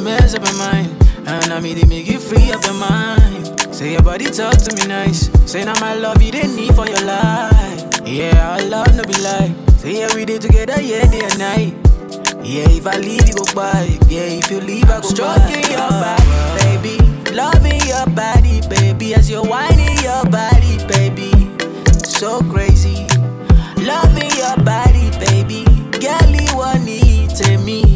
mess 0.00 0.34
up 0.34 0.44
your 0.44 0.56
mind. 0.58 0.88
And 1.26 1.52
I 1.52 1.60
mean, 1.60 1.78
they 1.78 1.86
make 1.86 2.06
you 2.08 2.18
free 2.18 2.50
up 2.52 2.64
your 2.64 2.74
mind. 2.74 3.74
Say 3.74 3.92
your 3.92 4.02
body 4.02 4.26
talk 4.26 4.56
to 4.56 4.74
me 4.76 4.86
nice. 4.86 5.30
Say 5.50 5.64
now 5.64 5.78
my 5.80 5.94
love 5.94 6.20
you 6.22 6.32
didn't 6.32 6.56
need 6.56 6.74
for 6.74 6.86
your 6.88 7.00
life. 7.04 8.00
Yeah, 8.04 8.56
I 8.58 8.62
love 8.64 8.94
no 8.96 9.04
be 9.04 9.14
like. 9.20 9.52
Say 9.78 9.98
yeah, 10.00 10.14
we 10.14 10.24
did 10.24 10.42
together, 10.42 10.80
yeah, 10.80 11.06
day 11.10 11.20
and 11.22 11.38
night. 11.38 11.74
Yeah, 12.44 12.68
if 12.68 12.86
I 12.86 12.96
leave, 12.96 13.28
you 13.28 13.34
go 13.34 13.44
by. 13.54 13.98
Yeah, 14.08 14.40
if 14.40 14.50
you 14.50 14.60
leave, 14.60 14.84
I 14.90 15.00
go 15.00 15.08
Stroking 15.08 15.62
by. 15.62 15.70
your 15.70 15.88
body, 15.88 16.56
baby. 16.60 17.32
Loving 17.32 17.80
your 17.86 18.06
body, 18.06 18.60
baby. 18.68 19.14
As 19.14 19.30
you're 19.30 19.44
whining 19.44 19.96
your 20.02 20.24
body, 20.26 20.78
baby. 20.88 21.30
So 22.04 22.40
crazy. 22.50 23.06
Loving 23.76 24.30
your 24.36 24.56
body, 24.64 25.10
baby. 25.20 25.64
Girl, 26.00 26.30
you 26.30 26.56
want 26.56 26.84
me, 26.84 27.28
me. 27.64 27.89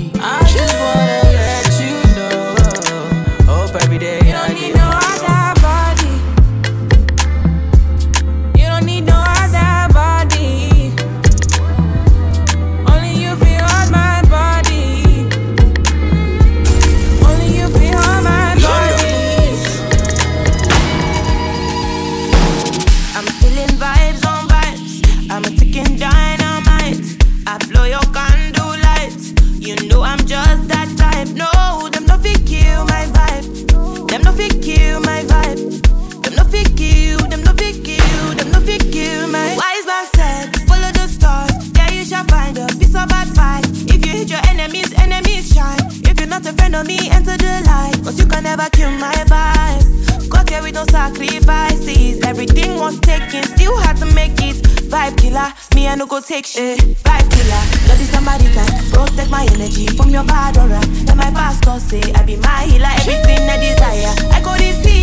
know 46.75 46.83
me 46.83 46.99
enter 47.11 47.37
the 47.37 47.63
light, 47.67 47.95
but 48.03 48.19
you 48.19 48.27
can 48.27 48.43
never 48.43 48.69
kill 48.71 48.91
my 48.99 49.15
vibe. 49.31 50.29
Got 50.29 50.51
here 50.51 50.61
with 50.61 50.75
no 50.75 50.85
sacrifices, 50.91 52.21
everything 52.25 52.77
was 52.81 52.99
taken, 52.99 53.45
still 53.45 53.77
had 53.79 53.97
to 53.99 54.07
make 54.07 54.35
it. 54.43 54.57
Vibe 54.91 55.17
killer, 55.17 55.49
me 55.75 55.87
I 55.87 55.95
no 55.95 56.07
go 56.07 56.21
take 56.21 56.47
shit. 56.47 56.81
Vibe 57.07 57.29
killer, 57.31 57.63
God 57.87 58.01
is 58.03 58.11
somebody 58.11 58.47
time. 58.57 58.75
Protect 58.91 59.31
my 59.31 59.47
energy 59.55 59.87
from 59.97 60.11
your 60.11 60.25
bad 60.25 60.59
aura. 60.59 60.83
Let 61.07 61.17
my 61.17 61.31
past 61.31 61.63
say 61.89 62.03
I 62.13 62.23
be 62.25 62.37
my 62.39 62.65
healer, 62.67 62.93
everything 63.01 63.43
I 63.49 63.57
desire. 63.63 64.15
I 64.35 64.41
go 64.43 64.55
this. 64.57 64.94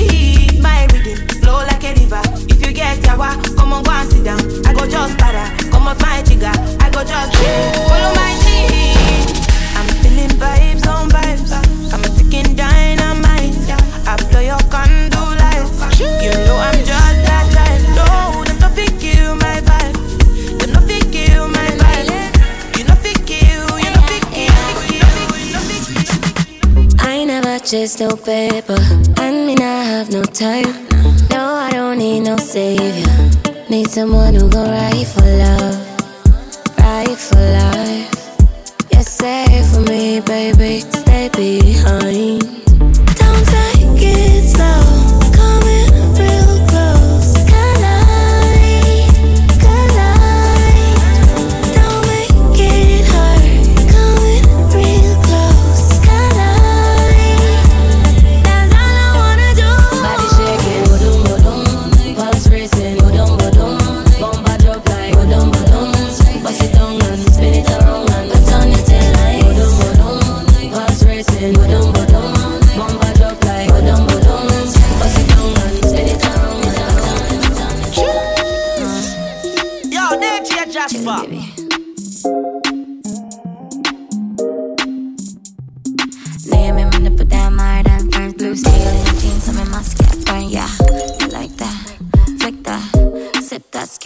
is 27.94 28.00
no 28.00 28.16
paper, 28.16 28.78
and 29.22 29.48
me 29.48 29.56
not 29.56 29.86
have 29.86 30.12
no 30.12 30.24
time. 30.24 30.88
No, 31.30 31.44
I 31.68 31.72
don't 31.72 31.98
need 31.98 32.22
no 32.22 32.38
savior. 32.38 33.30
Need 33.70 33.90
someone 33.90 34.34
who 34.34 34.50
gon' 34.50 34.70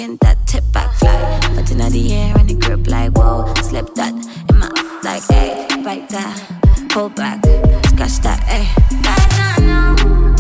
skin 0.06 0.18
that 0.22 0.38
tip 0.46 0.64
back 0.72 0.94
fly. 0.96 1.40
But 1.56 1.72
in 1.72 1.78
the 1.78 2.14
air 2.14 2.38
and 2.38 2.50
the 2.50 2.54
grip 2.56 2.88
like 2.88 3.12
whoa. 3.18 3.54
Slip 3.62 3.94
that 3.96 4.14
in 4.50 4.60
my 4.60 4.70
like 5.04 5.24
hey, 5.30 5.68
bite 5.84 6.10
that, 6.10 6.90
pull 6.90 7.10
back, 7.10 7.44
scratch 7.86 8.20
that, 8.22 8.40
hey. 8.44 10.35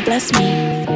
Bless 0.00 0.32
me. 0.32 0.86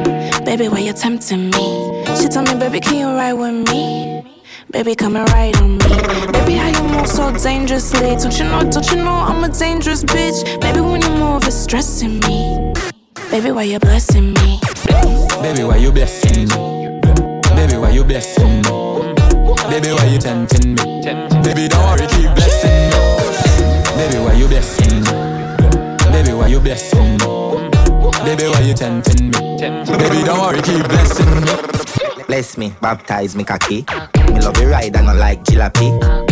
Baby, 0.43 0.67
why 0.67 0.79
you 0.79 0.93
tempting 0.93 1.49
me? 1.51 2.03
She 2.19 2.27
told 2.27 2.47
me, 2.47 2.55
baby, 2.55 2.79
can 2.79 2.97
you 2.97 3.07
ride 3.07 3.33
with 3.33 3.69
me? 3.71 4.23
Baby, 4.71 4.95
come 4.95 5.15
and 5.15 5.29
ride 5.31 5.55
on 5.57 5.77
me. 5.77 6.31
Baby, 6.31 6.53
how 6.53 6.67
you 6.69 6.83
move 6.89 7.07
so 7.07 7.31
dangerously? 7.31 8.15
Don't 8.17 8.37
you 8.37 8.45
know, 8.45 8.69
don't 8.69 8.89
you 8.91 8.97
know 8.97 9.13
I'm 9.13 9.43
a 9.43 9.49
dangerous 9.49 10.03
bitch? 10.03 10.43
Baby, 10.61 10.81
when 10.81 11.01
you 11.01 11.09
move, 11.11 11.43
it's 11.45 11.55
stressing 11.55 12.19
me. 12.21 12.73
Baby, 13.31 13.51
why 13.51 13.63
you 13.63 13.79
blessing 13.79 14.33
me? 14.33 14.59
Baby, 15.41 15.63
why 15.63 15.77
you 15.77 15.91
blessing 15.91 16.47
me? 16.49 16.99
Baby, 17.55 17.77
why 17.77 17.91
you 17.91 18.03
blessing 18.03 18.61
me? 18.61 19.15
Baby, 19.69 19.91
why 19.93 20.05
you 20.11 20.19
tempting 20.19 20.75
me? 20.75 21.01
Baby, 21.43 21.67
don't 21.67 21.83
worry, 21.85 22.07
keep 22.07 22.33
blessing 22.35 22.89
me. 22.89 22.99
Baby, 23.97 24.17
why 24.23 24.33
you 24.33 24.47
blessing 24.47 25.01
me? 25.01 25.11
Baby, 26.11 26.33
why 26.33 26.47
you 26.47 26.59
blessing 26.59 27.17
me? 27.17 27.18
Baby, 28.29 28.43
why 28.43 28.59
you 28.61 28.75
tempting 28.75 29.31
me? 29.31 29.57
Baby, 29.57 30.21
don't 30.21 30.37
worry, 30.37 30.61
keep 30.61 30.85
blessing 30.85 31.25
me. 31.33 32.23
Bless 32.27 32.59
me, 32.59 32.71
baptize 32.79 33.35
me 33.35 33.43
cocky. 33.43 33.83
Me 34.31 34.39
love 34.39 34.55
you 34.61 34.69
ride 34.69 34.95
and 34.95 35.07
not 35.07 35.15
like 35.15 35.43
jalopy. 35.45 35.89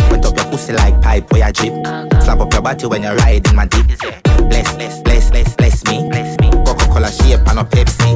Wet 0.08 0.24
up 0.24 0.36
your 0.36 0.46
pussy 0.46 0.74
like 0.74 1.02
pipe 1.02 1.28
where 1.32 1.48
you 1.48 1.52
drip. 1.52 1.74
Slap 2.22 2.38
up 2.38 2.52
your 2.52 2.62
body 2.62 2.86
when 2.86 3.02
you're 3.02 3.16
riding 3.16 3.56
my 3.56 3.66
dick. 3.66 3.98
Bless, 4.46 4.76
bless, 4.76 5.02
bless, 5.02 5.28
bless, 5.32 5.56
bless 5.56 5.84
me. 5.86 6.08
Coca-Cola 6.62 7.10
shape 7.10 7.42
and 7.50 7.58
a 7.58 7.64
Pepsi. 7.64 8.14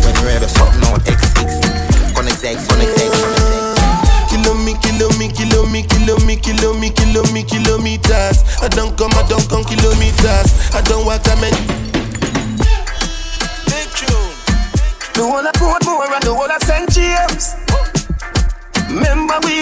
When 0.00 0.14
you 0.16 0.24
ready, 0.24 0.48
something 0.48 0.82
out 0.88 1.04
X6. 1.04 2.16
Connect 2.16 2.42
X, 2.42 2.68
connect 2.72 2.96
X, 2.96 3.20
connect 3.20 3.52
X. 3.52 4.32
Kilo 4.32 4.54
me, 4.64 4.72
kilo 4.80 5.12
me, 5.18 5.28
kilo 5.28 5.66
me, 5.68 5.82
kilo 5.84 6.16
me, 6.24 6.36
kilo 6.40 6.72
me, 6.72 6.88
kilo 6.88 7.22
me, 7.34 7.42
kilometers. 7.44 8.62
I 8.62 8.68
don't 8.68 8.96
come, 8.96 9.12
I 9.12 9.28
don't 9.28 9.46
come 9.46 9.62
kilometers. 9.64 10.72
I 10.72 10.80
don't 10.88 11.04
walk 11.04 11.26
a 11.26 11.36
man. 11.36 11.89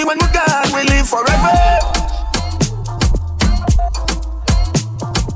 When 0.09 0.16
we 0.16 0.29
God 0.33 0.73
we 0.73 0.83
live 0.88 1.07
forever. 1.07 1.53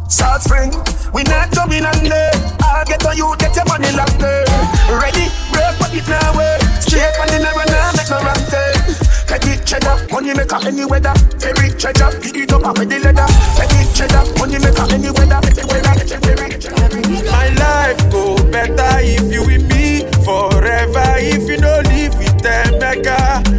South 0.08 0.40
Spring, 0.40 0.72
we 1.12 1.22
not 1.28 1.52
going 1.52 1.84
under. 1.84 2.24
I'll 2.64 2.84
get 2.88 3.04
on 3.04 3.14
you, 3.14 3.28
get 3.36 3.54
your 3.54 3.66
money 3.68 3.92
longer. 3.92 4.40
Ready, 4.88 5.28
break, 5.52 5.76
but 5.76 5.92
it 5.92 6.08
now 6.08 6.32
way. 6.32 6.56
Straight 6.80 7.12
money 7.20 7.36
never 7.44 7.68
now 7.68 7.92
make 7.92 8.08
no 8.08 8.16
wrong 8.24 8.44
turn. 8.48 8.72
Take 9.28 9.44
it 9.52 9.60
cheddar, 9.68 10.08
money 10.10 10.32
maker 10.32 10.58
any 10.64 10.86
weather. 10.86 11.12
Every 11.44 11.68
treasure, 11.76 12.08
pick 12.24 12.36
it 12.40 12.52
up 12.52 12.64
with 12.78 12.88
the 12.88 12.98
leather. 13.04 13.28
Take 13.60 13.76
it 13.76 13.92
cheddar, 13.92 14.24
money 14.40 14.56
maker 14.56 14.88
any 14.88 15.12
weather. 15.12 15.40
My 17.28 17.48
life 17.60 18.00
go 18.10 18.36
better 18.48 19.04
if 19.04 19.28
you 19.32 19.44
with 19.44 19.68
me 19.68 20.08
forever. 20.24 21.20
If 21.20 21.44
you 21.44 21.58
don't 21.60 21.84
live 21.92 22.16
with 22.16 22.40
them, 22.40 22.78
mega 22.78 23.51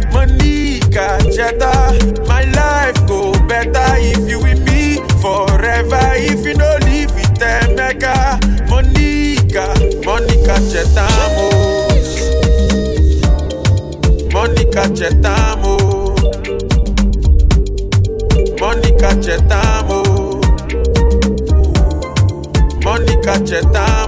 Jetta. 1.33 1.97
My 2.27 2.43
life 2.43 3.07
go 3.07 3.31
better 3.47 3.89
if 3.97 4.29
you 4.29 4.39
with 4.39 4.61
me 4.65 4.97
forever. 5.21 5.99
If 6.15 6.45
you 6.45 6.53
don't 6.53 6.83
live 6.85 7.13
with 7.15 7.35
them, 7.39 7.75
mega 7.75 8.39
Monica, 8.69 9.73
Monica 10.05 10.59
Jetta. 10.71 11.93
Monica 14.33 14.89
Chetamo 14.89 15.77
Monica 18.59 19.15
Chetamo 19.19 20.39
Monica 22.83 23.39
Chetamo 23.43 24.02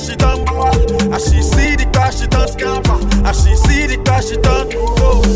car 0.00 0.08
she 0.08 0.16
done 0.16 1.12
As 1.12 1.30
she 1.30 1.42
see 1.42 1.76
the 1.76 1.84
car 1.92 2.12
she 2.12 2.26
done 2.26 2.48
As 3.26 3.44
she 3.44 3.54
see 3.56 3.86
the 3.86 4.02
car 4.04 4.22
she 4.22 4.36
done 4.36 4.68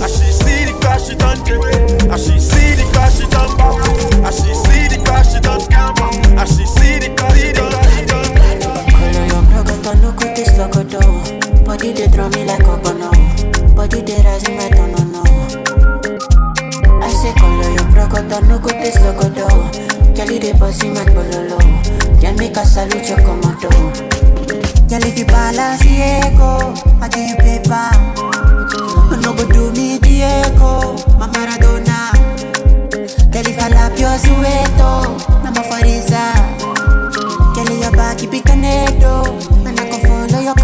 As 0.02 0.12
she 0.16 0.32
see 0.32 0.64
the 0.64 0.72
car 0.80 0.98
she 0.98 1.14
done 1.16 2.10
As 2.10 2.24
she 2.24 2.38
see 2.38 2.74
the 2.76 2.84
car 2.92 3.10
she 3.10 3.26
done 3.28 4.24
As 4.24 4.36
she 4.40 4.54
see 4.54 4.88
the 4.88 4.96
car 5.04 5.24
she 5.24 5.40
done 5.40 5.60
As 6.38 6.48
she 6.56 6.64
see 6.64 6.98
the 6.98 7.14
car 7.14 7.30
she 7.36 7.52
done 7.52 7.72
Color 8.88 9.26
your 9.26 9.42
brother, 9.42 9.94
no 10.00 10.12
good 10.12 10.36
this 10.36 10.56
logo 10.56 10.82
Body 11.64 11.92
they 11.92 12.08
draw 12.08 12.28
me 12.30 12.44
like 12.44 12.64
a 12.64 12.76
bono 12.78 13.10
Body 13.74 14.00
they 14.00 14.22
rise 14.22 14.48
me, 14.48 14.56
I 14.58 14.70
don't 14.70 15.12
know 15.12 15.24
I 17.02 17.08
say 17.12 17.32
color 17.34 17.70
your 17.70 17.88
brother, 17.92 18.40
no 18.46 18.58
good 18.58 18.80
this 18.80 18.96
logo 19.00 19.28
Girl, 20.14 20.26
they 20.26 20.52
bossy 20.52 20.88
my 20.88 21.04
bololo 21.04 21.58
Can 22.20 22.36
make 22.36 22.56
a 22.56 22.64
salute 22.64 23.08
your 23.08 23.18
commando 23.18 23.43
Diego, 25.54 26.74
I 27.00 27.06
you 27.14 27.36
paper. 27.36 27.86
No 29.22 29.32
go 29.34 29.46
do 29.52 29.70
me 29.70 30.00
Diego, 30.00 30.96
my 31.16 31.28
Maradona. 31.28 32.10
Girl, 33.30 33.46
if 33.46 33.58
I 33.62 33.68
lap 33.68 33.96
your 33.96 34.18
sueto, 34.18 35.14
I'm 35.44 35.54
a 35.54 35.62
Farisa. 35.62 36.34
Girl, 37.54 37.70
your 37.78 37.92
back 37.92 38.18
keep 38.18 38.34
it 38.34 38.44
connected, 38.44 39.04
oh. 39.04 39.38
and 39.64 39.78
I 39.78 39.88
can 39.90 40.00
follow 40.08 40.42
your 40.42 40.56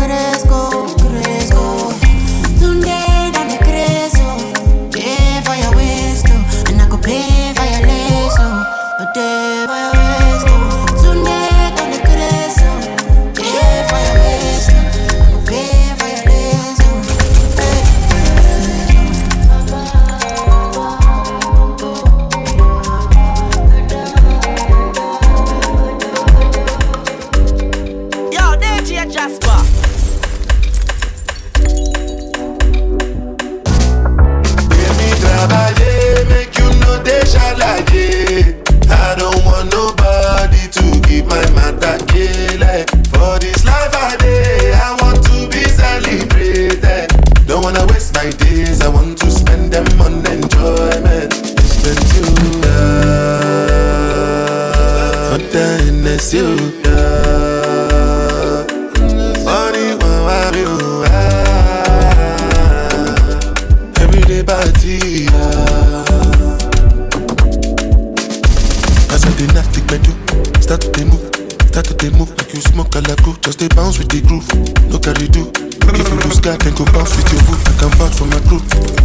no 75.10 75.14
carry 75.14 75.28
do. 75.28 75.50
If 75.90 76.08
you 76.08 76.16
lose 76.22 76.40
guard, 76.40 76.60
then 76.60 76.74
go 76.74 76.84
bounce 76.92 77.16
with 77.16 77.32
your 77.32 77.42
boo. 77.42 77.58
I 77.66 77.72
can 77.78 77.90
vouch 77.98 78.14
for 78.14 78.26
my 78.26 78.38
crew, 78.46 78.62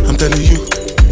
I'm 0.08 0.16
telling 0.16 0.42
you. 0.42 0.62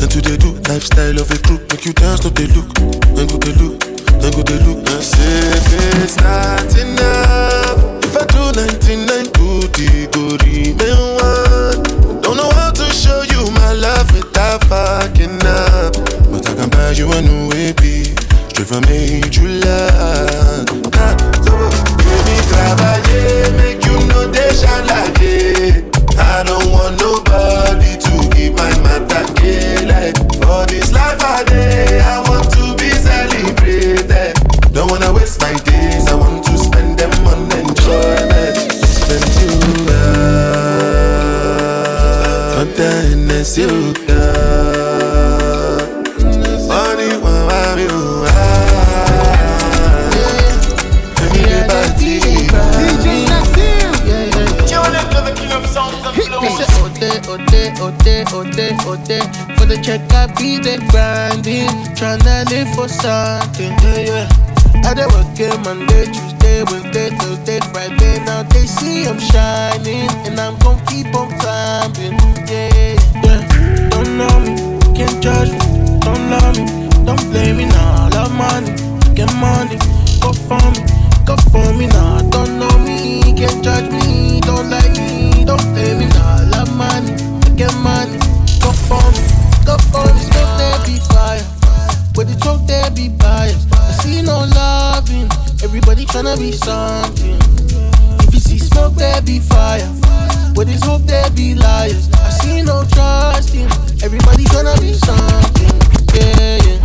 And 0.01 0.09
to 0.11 0.21
they 0.21 0.37
do 0.37 0.53
lifestyle 0.69 1.19
of 1.19 1.31
a 1.31 1.37
crew, 1.41 1.59
make 1.69 1.85
you 1.85 1.93
dance, 1.93 2.23
no 2.23 2.29
they 2.29 2.47
look, 2.47 2.69
then 3.15 3.27
go 3.27 3.37
they 3.37 3.53
look, 3.57 3.79
then 4.21 4.31
go 4.31 4.41
they 4.43 4.59
look. 4.65 4.77
And 4.89 5.03
say 5.03 5.49
if 5.57 6.03
it's 6.03 6.17
not 6.17 6.69
enough, 6.77 7.79
if 8.05 8.15
I 8.17 8.25
do 8.29 8.51
99 8.53 9.33
good, 9.33 9.73
it 9.79 10.11
go 10.13 10.37
remain 10.45 10.99
one. 11.17 12.21
Don't 12.21 12.37
know 12.37 12.49
how 12.51 12.71
to 12.71 12.85
show 12.93 13.23
you 13.23 13.49
my 13.51 13.73
love 13.73 14.11
without 14.13 14.63
fucking 14.65 15.41
up, 15.45 15.93
but 16.29 16.47
I 16.49 16.53
can 16.53 16.69
buy 16.69 16.91
you 16.91 17.11
a 17.11 17.21
new 17.21 17.49
baby, 17.49 18.13
straight 18.49 18.67
from 18.67 18.83
land. 18.83 20.69
Ah, 20.95 21.17
so, 21.45 21.92
you. 22.49 22.93
I 26.17 26.43
don't 26.45 26.69
want 26.71 26.99
nobody 26.99 27.97
to 27.97 28.13
keep 28.35 28.53
my 28.53 28.69
matter 28.83 29.23
like 29.87 30.17
For 30.41 30.65
this 30.67 30.91
life 30.91 31.21
I 31.21 31.43
day, 31.43 32.01
I 32.01 32.19
want 32.29 32.51
to 32.53 32.75
be 32.75 32.89
celebrated. 32.89 34.33
Don't 34.73 34.89
wanna 34.91 35.13
waste 35.13 35.41
my 35.41 35.53
days, 35.53 36.07
I 36.07 36.15
want 36.15 36.43
to 36.45 36.57
spend 36.57 36.99
them 36.99 37.11
on 37.27 37.51
enjoyment. 37.51 38.57
Spend 38.71 39.27
you 39.41 39.73
day. 58.03 58.23
For 58.25 59.65
the 59.65 59.79
check, 59.81 60.01
I 60.13 60.27
be 60.37 60.57
the 60.57 60.77
grinding. 60.91 61.67
Tryna 61.95 62.49
live 62.49 62.67
for 62.75 62.87
something, 62.87 63.71
yeah, 63.83 64.27
yeah. 64.27 64.83
I 64.85 64.93
dey 64.93 65.05
work 65.07 65.39
it 65.39 65.57
Monday, 65.63 66.05
Tuesday, 66.11 66.63
Wednesday, 66.69 67.09
Thursday, 67.17 67.59
Friday. 67.71 68.19
Now 68.25 68.43
they 68.43 68.65
see 68.65 69.05
I'm 69.07 69.19
shining, 69.19 70.09
and 70.27 70.39
I'm 70.39 70.57
gon' 70.59 70.79
keep 70.87 71.13
on 71.15 71.29
climbing, 71.39 72.17
yeah, 72.47 72.95
yeah. 73.23 73.89
Don't 73.89 74.17
know 74.17 74.39
me, 74.43 74.53
can't 74.95 75.21
judge 75.23 75.51
me, 75.51 75.99
don't 76.03 76.29
love 76.29 76.57
me, 76.57 76.89
don't 77.05 77.23
blame 77.31 77.57
me 77.57 77.65
now. 77.65 78.09
Love 78.09 78.33
money, 78.35 78.71
get 79.15 79.31
money, 79.39 79.77
go 80.19 80.33
for 80.33 80.59
me, 80.75 80.83
go 81.25 81.35
for 81.51 81.71
me 81.77 81.87
now. 81.87 82.19
Don't 82.29 82.59
know 82.59 82.77
me, 82.79 83.21
can't 83.37 83.63
judge 83.63 83.89
me, 83.91 84.41
don't 84.41 84.69
like 84.69 84.91
me, 84.97 85.45
don't 85.45 85.63
blame 85.73 85.99
me 85.99 86.07
now. 86.07 86.43
Love 86.51 86.75
money, 86.75 87.15
get 87.55 87.73
money, 87.79 87.92
tryna 96.33 96.39
be 96.39 96.51
something. 96.51 98.27
If 98.27 98.33
you 98.33 98.39
see 98.39 98.57
smoke 98.57 98.95
there 98.95 99.21
be 99.21 99.39
fire, 99.39 99.87
but 100.55 100.67
it's 100.67 100.83
hope 100.83 101.03
there 101.03 101.29
be 101.31 101.55
liars. 101.55 102.09
I 102.13 102.29
see 102.29 102.61
no 102.61 102.83
trusting, 102.91 103.67
everybody 104.03 104.43
tryna 104.45 104.79
be 104.81 104.93
something. 104.93 105.69
Yeah, 106.13 106.57
yeah. 106.63 106.79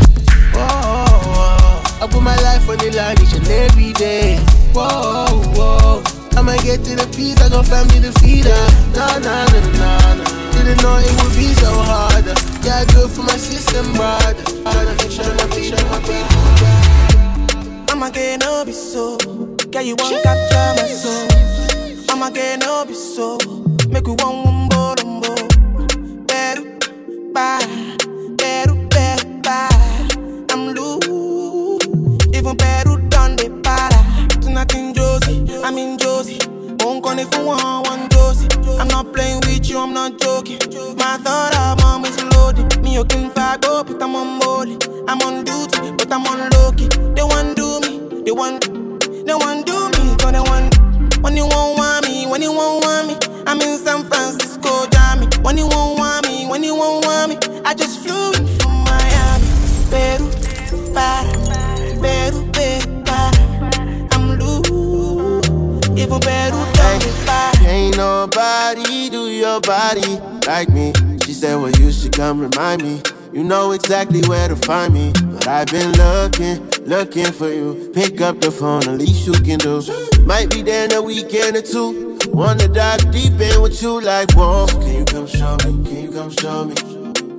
Whoa, 0.53 1.07
whoa. 1.33 2.05
I 2.05 2.09
put 2.11 2.23
my 2.23 2.37
life 2.43 2.69
on 2.69 2.79
the 2.79 2.91
line 2.97 3.21
each 3.21 3.35
and 3.35 3.49
every 3.49 3.93
day. 3.95 4.39
Whoa, 4.73 5.43
whoa. 5.57 6.03
I 6.37 6.43
might 6.43 6.63
get 6.63 6.85
to 6.85 6.97
the 6.97 7.07
peace, 7.17 7.41
I 7.41 7.49
got 7.49 7.67
family 7.67 8.01
to 8.01 8.13
feed 8.21 8.45
her. 8.45 8.69
Nah, 8.95 9.19
nah, 9.19 9.47
nah, 9.47 9.73
nah, 9.79 10.15
nah. 10.15 10.53
Didn't 10.53 10.83
know 10.83 10.99
it 10.99 11.23
would 11.23 11.35
be 11.37 11.53
so 11.55 11.73
hard. 11.73 12.27
Yeah, 12.65 12.85
good 12.93 13.11
for 13.11 13.23
my 13.23 13.37
system, 13.37 13.93
brother. 13.95 14.45
Make 14.99 15.11
sure 15.11 15.25
my 15.25 15.47
people, 15.51 15.89
my 15.89 15.99
people. 16.01 16.98
I'ma 18.01 18.11
get 18.11 18.39
no 18.45 18.65
be 18.65 18.71
so. 18.71 19.17
Girl, 19.17 19.83
you 19.83 19.97
won't 19.99 20.23
capture 20.23 20.73
my 20.77 20.87
soul. 20.87 21.27
I'ma 22.09 22.31
get 22.31 22.61
no 22.61 22.85
be 22.87 22.95
so. 22.95 23.39
Make 23.89 24.07
we 24.07 24.13
one 24.13 24.45
wumbo 24.45 24.95
lumbo. 24.99 25.35
Better, 26.29 26.63
bye. 27.33 27.59
Better, 28.37 28.77
better, 28.87 29.27
bye. 29.43 30.09
I'm 30.53 30.75
loose. 30.75 31.87
Even 32.37 32.57
better 32.57 32.99
done 33.09 33.35
the 33.35 33.51
para. 33.65 34.41
Tonight 34.43 34.73
in 34.77 34.95
Josie, 34.95 35.45
I'm 35.65 35.77
in 35.77 35.99
Josie. 35.99 36.39
Won't 36.79 37.03
call 37.03 37.19
if 37.19 37.35
you 37.35 37.47
want 37.47 37.89
one 37.89 38.09
Josie. 38.11 38.47
I'm 38.79 38.87
not 38.87 39.13
playing 39.13 39.41
with 39.41 39.69
you, 39.69 39.81
I'm 39.81 39.93
not 39.93 40.21
joking. 40.21 40.61
My 40.99 41.19
thought 41.19 41.53
of 41.57 41.81
mom 41.81 42.05
is 42.05 42.23
loaded. 42.37 42.81
Me, 42.81 42.95
you 42.95 43.05
can 43.07 43.29
fuck 43.31 43.65
up, 43.65 43.89
but 43.89 44.01
I'm 44.01 44.15
on 44.15 44.39
molly. 44.39 44.79
I'm 45.09 45.21
on 45.23 45.43
duty, 45.43 45.91
but 45.99 46.13
I'm 46.13 46.25
on 46.29 46.49
low 46.51 46.71
key. 46.71 46.87
They 47.17 47.25
want 47.25 47.58
they 48.29 48.33
want, 48.33 48.61
they 48.61 49.35
want 49.35 49.65
do 49.65 49.89
me, 49.89 50.15
cause 50.19 50.33
they 50.33 50.41
want. 50.41 50.77
When 51.23 51.35
you 51.35 51.47
won't 51.47 51.79
want 51.79 52.07
me, 52.07 52.27
when 52.27 52.43
you 52.43 52.53
won't 52.53 52.85
want 52.85 53.09
me, 53.09 53.17
I'm 53.47 53.59
in 53.63 53.79
San 53.79 54.05
Francisco, 54.05 54.87
Jammy. 54.91 55.27
When 55.41 55.57
you 55.57 55.67
won't 55.67 55.99
want 55.99 56.27
me, 56.27 56.45
when 56.47 56.63
you 56.63 56.75
won't 56.75 57.07
want 57.07 57.31
me, 57.31 57.63
I 57.65 57.73
just 57.73 58.01
flew 58.01 58.33
in 58.33 58.47
from 58.59 58.85
Miami. 58.85 59.49
Peru, 59.89 60.29
para, 60.93 61.33
Peru, 62.03 62.45
Peru, 62.53 63.03
para. 63.05 64.09
I'm 64.13 64.39
loose, 64.39 65.49
even 65.99 66.21
Peru, 66.21 66.61
don't. 66.75 67.67
Ain't 67.67 67.97
nobody 67.97 69.09
do 69.09 69.29
your 69.29 69.63
body 69.63 70.21
like 70.47 70.69
me. 70.69 70.93
She 71.25 71.33
said, 71.33 71.57
Well, 71.57 71.73
you 71.81 71.91
should 71.91 72.13
come 72.13 72.41
remind 72.41 72.83
me. 72.83 73.01
You 73.33 73.45
know 73.45 73.73
exactly 73.73 74.21
where 74.29 74.49
to 74.49 74.57
find 74.57 74.93
me. 74.93 75.13
But 75.15 75.47
I've 75.47 75.67
been 75.69 75.93
looking, 75.93 76.69
looking 76.89 77.31
for 77.31 77.53
you. 77.53 77.91
Pick 77.95 78.21
up 78.23 78.41
the 78.41 78.51
phone, 78.51 78.81
the 78.81 78.93
least 78.93 79.27
you 79.27 79.35
can 79.35 79.59
do. 79.59 79.83
Might 80.25 80.51
be 80.51 80.63
there 80.63 80.87
in 80.87 80.93
a 80.95 81.03
weekend 81.03 81.57
or 81.57 81.63
two. 81.63 82.19
Wanna 82.33 82.67
dive 82.69 83.11
deep 83.13 83.39
in 83.39 83.61
with 83.61 83.81
you 83.83 84.01
like, 84.01 84.33
whoa. 84.33 84.67
Can 84.67 84.95
you 84.95 85.05
come 85.05 85.27
show 85.27 85.57
me? 85.65 85.85
Can 85.85 86.03
you 86.05 86.11
come 86.11 86.31
show 86.31 86.65
me? 86.65 86.75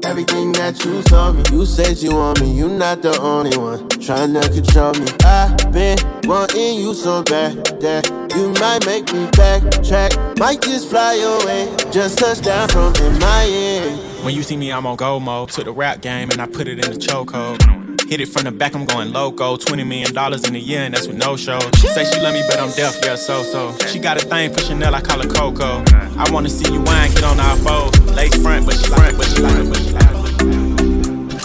Everything 0.06 0.54
that 0.54 0.84
you 0.86 1.02
told 1.04 1.36
me, 1.36 1.44
you 1.52 1.66
said 1.66 1.98
you 1.98 2.16
want 2.16 2.40
me, 2.40 2.52
you 2.52 2.70
not 2.70 3.02
the 3.02 3.20
only 3.20 3.56
one 3.58 3.88
trying 3.90 4.34
to 4.34 4.42
control 4.50 4.94
me. 4.94 5.06
I've 5.24 5.72
been 5.74 5.98
wanting 6.24 6.80
you 6.80 6.94
so 6.94 7.22
bad 7.24 7.58
that 7.82 8.08
you 8.36 8.50
might 8.62 8.86
make 8.86 9.12
me 9.12 9.26
backtrack. 9.32 10.40
Might 10.40 10.62
just 10.62 10.90
fly 10.90 11.16
away, 11.16 11.76
just 11.92 12.18
touch 12.18 12.42
down 12.42 12.70
from 12.70 12.94
MIA. 13.20 13.98
When 14.24 14.34
you 14.34 14.44
see 14.44 14.58
me, 14.58 14.72
I'm 14.72 14.86
on 14.86 14.96
go 14.96 15.20
mode. 15.20 15.50
Took 15.50 15.66
the 15.66 15.72
rap 15.72 16.02
game 16.02 16.30
and 16.32 16.42
I 16.42 16.48
put 16.48 16.68
it 16.68 16.86
in 16.86 16.94
the 16.94 16.98
chokehold. 16.98 17.79
Hit 18.10 18.22
it 18.22 18.30
from 18.30 18.46
the 18.46 18.52
back, 18.52 18.74
I'm 18.74 18.86
going 18.86 19.14
loco. 19.14 19.56
$20 19.56 19.86
million 19.86 20.10
in 20.48 20.56
a 20.56 20.58
year, 20.58 20.80
and 20.80 20.96
that's 20.96 21.06
with 21.06 21.18
no 21.18 21.38
show. 21.38 21.60
She 21.76 21.86
say 21.90 22.06
she 22.06 22.20
love 22.20 22.34
me, 22.34 22.42
but 22.50 22.60
I'm 22.60 22.72
deaf, 22.72 22.98
yeah, 23.04 23.14
so 23.14 23.44
so. 23.44 23.78
She 23.86 24.00
got 24.00 24.18
a 24.18 24.26
thing 24.26 24.52
for 24.52 24.62
Chanel, 24.62 24.96
I 24.96 25.02
call 25.02 25.22
her 25.22 25.30
Coco. 25.30 25.84
I 26.18 26.26
wanna 26.32 26.50
see 26.50 26.74
you 26.74 26.82
wine, 26.82 27.12
get 27.12 27.24
on 27.24 27.40
our 27.40 27.56
fold. 27.58 27.96
Lace 28.16 28.36
front, 28.42 28.66
but 28.66 28.74
she 28.74 28.88
front, 28.88 29.16
but 29.16 29.28
she 29.28 29.44
like 29.44 29.70
but 29.70 29.78
she 29.78 29.92
like. 29.92 30.10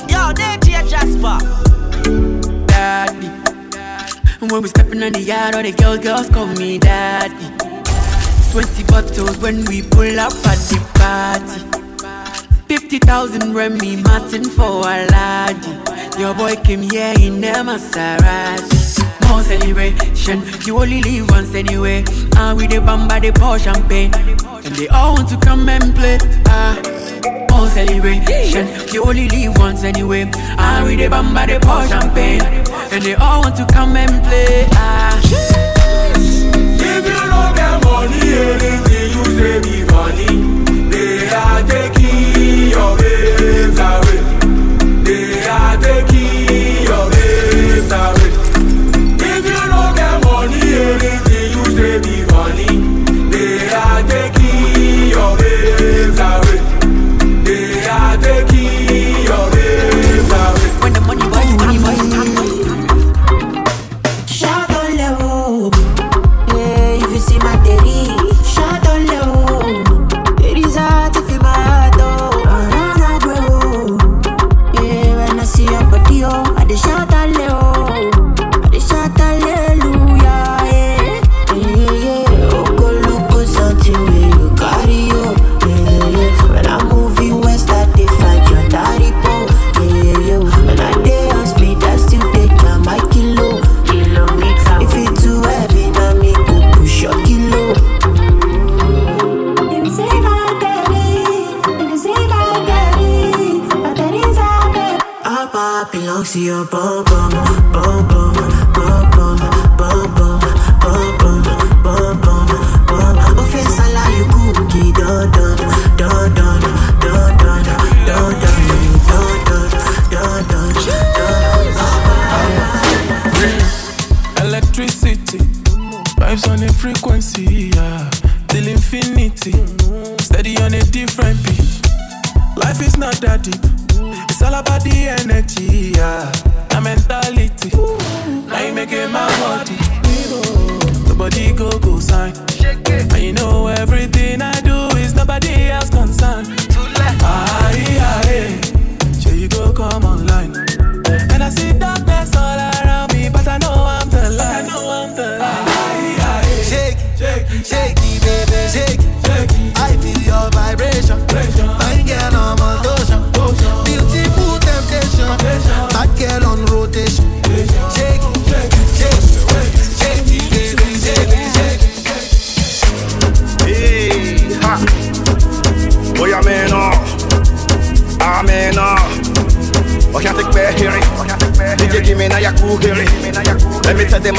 Yo, 0.08 0.32
DJ 0.32 0.88
Jasper. 0.88 1.36
daddy. 2.66 3.26
And 4.40 4.50
when 4.50 4.62
we 4.62 4.68
stepping 4.68 5.02
on 5.02 5.12
the 5.12 5.20
yard, 5.20 5.54
all 5.54 5.62
the 5.62 5.72
girls, 5.72 5.98
girls 5.98 6.30
call 6.30 6.46
me 6.46 6.78
daddy. 6.78 7.34
20 8.52 8.84
bottles 8.84 9.36
when 9.36 9.66
we 9.66 9.82
pull 9.82 10.18
up 10.18 10.32
at 10.46 10.56
the 10.72 10.80
party. 10.94 11.60
50,000 12.68 13.52
Remy 13.52 13.96
Martin 13.96 14.44
for 14.44 14.80
a 14.80 15.04
laddie. 15.12 15.93
Your 16.18 16.32
boy 16.34 16.54
came 16.62 16.82
here 16.82 17.12
in 17.20 17.42
a 17.44 17.62
Maserati. 17.64 19.28
More 19.28 19.42
celebration, 19.42 20.42
you 20.64 20.78
only 20.78 21.02
live 21.02 21.28
once 21.30 21.54
anyway. 21.54 22.04
And 22.36 22.56
with 22.56 22.70
the 22.70 22.76
bamba, 22.76 23.20
they 23.20 23.32
pour 23.32 23.58
champagne. 23.58 24.14
And 24.64 24.74
they 24.76 24.88
all 24.88 25.14
want 25.14 25.28
to 25.30 25.36
come 25.38 25.68
and 25.68 25.94
play. 25.94 26.18
Ah. 26.46 26.78
More 27.50 27.68
celebration, 27.68 28.68
you 28.92 29.02
only 29.04 29.28
live 29.28 29.58
once 29.58 29.82
anyway. 29.84 30.30
And 30.58 30.84
with 30.86 30.98
the 30.98 31.08
bamba, 31.08 31.46
they 31.46 31.58
pour 31.58 31.84
champagne. 31.86 32.42
And 32.92 33.02
they 33.02 33.14
all 33.16 33.42
want 33.42 33.56
to 33.56 33.66
come 33.66 33.96
and 33.96 34.22
play. 34.24 34.66
Ah. 34.72 35.20
If 35.20 37.04
you 37.04 37.20
don't 37.28 37.54
get 37.56 37.84
money, 37.84 38.20
anything 38.54 39.10
you 39.10 39.24
say 39.36 39.60
be 39.60 39.82
funny. 39.90 40.90
They 40.90 41.28
are 41.34 41.62
taking 41.66 42.70
your 42.70 42.96
babes 42.98 43.78
away. 43.78 44.33
Taking 45.82 46.84
your 46.86 47.10
babes 47.10 47.90
away. 47.90 48.30
If 49.18 49.44
you 49.44 49.60
don't 49.68 49.94
get 49.96 50.24
money, 50.24 51.03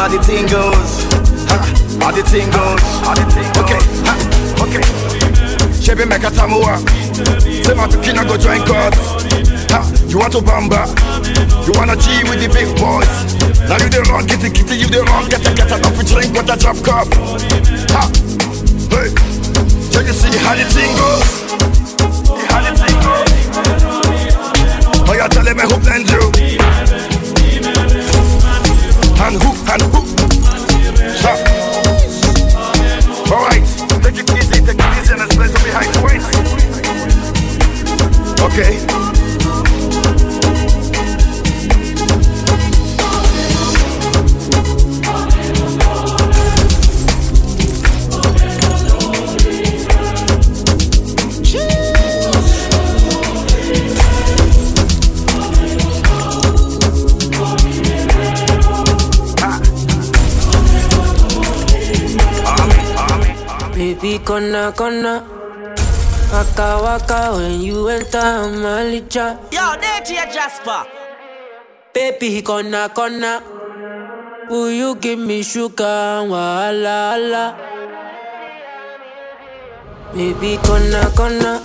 Let 0.05 0.11
me 0.11 0.19
tell 0.21 0.37
them 0.37 0.77
how 1.97 2.13
the 2.13 2.21
thing 2.21 2.45
goes. 2.53 2.85
How 3.01 3.17
the 3.17 3.25
thing 3.25 3.49
goes. 3.57 3.57
Okay, 3.57 3.81
ha, 4.05 4.13
okay. 4.61 4.83
Chebe 5.81 6.05
meka 6.05 6.29
tamua. 6.29 6.77
Say 7.65 7.73
my 7.73 7.87
tukina 7.87 8.21
go 8.21 8.37
join 8.37 8.61
God. 8.69 8.93
Ha, 9.73 9.81
you 10.05 10.19
want 10.19 10.31
to 10.33 10.41
bamba? 10.45 10.85
You 11.65 11.73
wanna 11.73 11.95
G 11.97 12.21
with 12.29 12.37
the 12.37 12.53
big 12.53 12.69
boys? 12.77 13.09
Now 13.65 13.81
you 13.81 13.89
the 13.89 14.05
wrong, 14.11 14.27
kitty 14.27 14.51
kitty, 14.53 14.77
you 14.77 14.85
the 14.85 15.01
wrong, 15.09 15.25
get 15.27 15.41
a 15.41 15.51
get 15.55 15.71
a 15.71 15.77
enough 15.81 15.97
drink 16.05 16.37
with 16.37 16.53
a 16.53 16.55
drop 16.55 16.77
cup. 16.85 17.09
Ha, 17.89 18.05
hey, 18.93 19.09
so 19.89 20.05
you 20.05 20.13
see 20.13 20.37
how 20.45 20.53
the 20.53 20.69
thing 20.69 20.93
goes? 21.01 21.49
How 22.45 22.61
the 22.61 22.77
thing 22.77 22.93
goes? 23.01 23.33
Oh, 25.09 25.13
you 25.17 25.27
tell 25.33 25.49
me 25.49 25.63
who 25.65 25.79
blend 25.81 26.05
you? 26.13 27.14
And 29.17 29.35
who, 29.41 29.49
and 29.71 29.81
who? 29.81 30.01
Ha. 31.23 31.33
Alright, 33.31 33.65
take 34.03 34.19
it 34.19 34.29
easy, 34.37 34.59
take 34.61 34.79
it 34.79 34.99
easy, 34.99 35.13
and 35.13 35.19
let's 35.21 35.35
play 35.35 35.47
some 35.47 35.63
behind 35.63 35.93
the 35.93 36.01
waist. 36.05 36.29
Okay. 38.41 39.14
Kona 64.23 64.71
kona. 64.71 65.23
Waka 66.31 66.81
waka 66.83 67.35
when 67.37 67.61
you 67.61 67.87
enter 67.89 68.17
Malicha. 68.63 69.37
Yo, 69.51 69.75
DJ 69.81 70.31
Jasper. 70.33 70.85
Baby, 71.93 72.41
kona 72.41 72.89
kona. 72.93 73.41
Will 74.49 74.71
you 74.71 74.95
give 74.95 75.19
me 75.19 75.43
sugar 75.43 75.83
and 75.85 76.31
wahala 76.31 77.11
hala? 77.11 77.57
Baby, 80.13 80.57
kona 80.63 81.09
kona. 81.15 81.61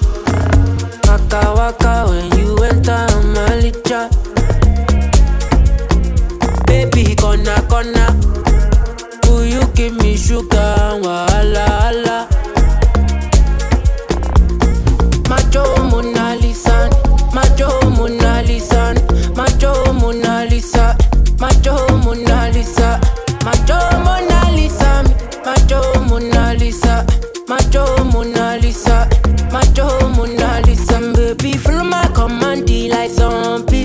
Waka 1.07 1.55
waka 1.55 2.07
when 2.09 2.39
you 2.39 2.57
enter 2.65 3.07
Malicha. 3.35 4.11
Baby, 6.67 7.15
kona 7.17 7.63
kona. 7.69 8.07
Will 9.25 9.45
you 9.47 9.63
give 9.75 9.95
me 9.97 10.17
sugar 10.17 10.57
and 10.59 11.05
wahala 11.05 12.30
Macho 15.31 15.63
Mona 30.13 30.61
Lisa, 30.67 31.01
baby, 31.15 31.57
my 31.85 32.07
command, 32.13 32.69
like 32.91 33.11
zombie. 33.11 33.80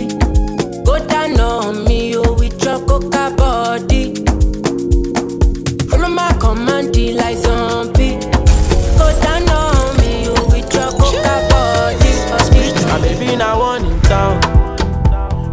Baby 13.35 13.43
na 13.43 13.57
one 13.59 13.85
in 13.85 13.99
town. 14.07 14.39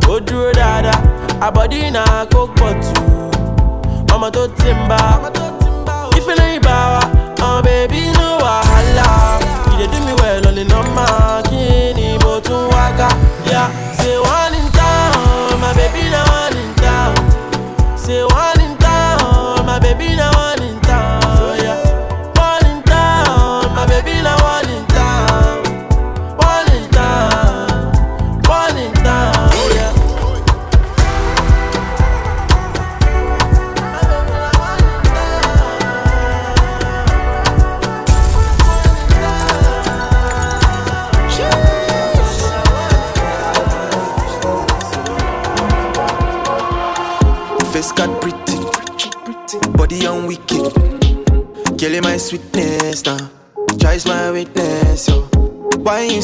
Ó 0.08 0.20
dúró 0.26 0.50
àbọ̀dí 1.46 1.80
na 1.94 2.04
coke 2.32 2.54
bottle. 2.60 3.02
Ọmọ 4.14 4.28
tó 4.34 4.42
ti 4.58 4.70
ń 4.70 4.88
bá. 4.88 5.00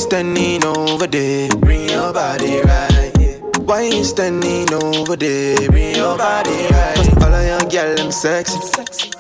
Standing 0.09 0.65
over 0.65 1.07
there? 1.07 1.51
Bring 1.51 1.87
your 1.91 2.15
body 2.15 2.63
right. 2.63 3.13
Why 3.61 3.83
you 3.83 4.03
standing 4.05 4.73
over 4.73 5.17
there? 5.17 5.69
Bring 5.69 5.97
your 5.97 6.17
body 6.17 6.67
right. 6.73 6.97
Cause 6.97 7.25
all 7.25 7.35
of 7.35 7.45
your 7.47 7.71
girl 7.71 7.95
them 7.95 8.11
sexy. 8.11 8.59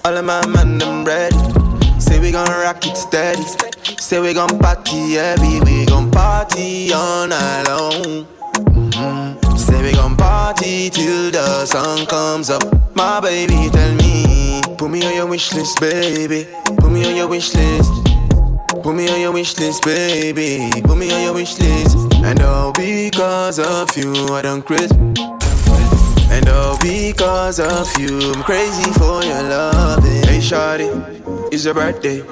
All 0.06 0.16
of 0.16 0.24
my 0.24 0.46
man 0.46 0.78
them 0.78 1.04
ready. 1.04 1.36
Say 2.00 2.18
we 2.18 2.32
gon' 2.32 2.48
rock 2.48 2.86
it 2.86 2.96
steady. 2.96 3.42
Say 3.98 4.18
we 4.18 4.32
gon' 4.32 4.58
party 4.58 5.12
heavy. 5.12 5.60
We 5.60 5.84
gon' 5.84 6.10
party 6.10 6.90
all 6.94 7.26
night 7.26 7.68
long. 7.68 8.26
Mhm. 8.72 9.58
Say 9.58 9.82
we 9.82 9.92
gon' 9.92 10.16
party 10.16 10.88
till 10.88 11.30
the 11.30 11.66
sun 11.66 12.06
comes 12.06 12.48
up. 12.48 12.64
My 12.96 13.20
baby, 13.20 13.68
tell 13.70 13.92
me, 13.96 14.62
put 14.78 14.90
me 14.90 15.04
on 15.04 15.14
your 15.14 15.26
wish 15.26 15.52
list, 15.52 15.80
baby. 15.80 16.46
Put 16.78 16.90
me 16.90 17.04
on 17.04 17.14
your 17.14 17.28
wish 17.28 17.52
list. 17.54 17.92
Put 18.88 18.96
me 18.96 19.06
on 19.10 19.20
your 19.20 19.32
wish 19.32 19.58
list, 19.58 19.84
baby. 19.84 20.70
Put 20.80 20.96
me 20.96 21.12
on 21.12 21.20
your 21.20 21.34
wish 21.34 21.58
list. 21.58 21.94
And 22.24 22.40
all 22.40 22.72
because 22.72 23.58
of 23.58 23.94
you, 23.98 24.14
I 24.32 24.40
done 24.40 24.62
crazy. 24.62 24.94
And 26.30 26.48
all 26.48 26.78
because 26.78 27.60
of 27.60 27.86
you, 28.00 28.32
I'm 28.32 28.42
crazy 28.42 28.90
for 28.92 29.22
your 29.22 29.42
love. 29.42 30.02
Eh. 30.06 30.26
Hey, 30.26 30.38
shawty, 30.38 30.88
it's 31.52 31.66
your 31.66 31.74
birthday. 31.74 32.22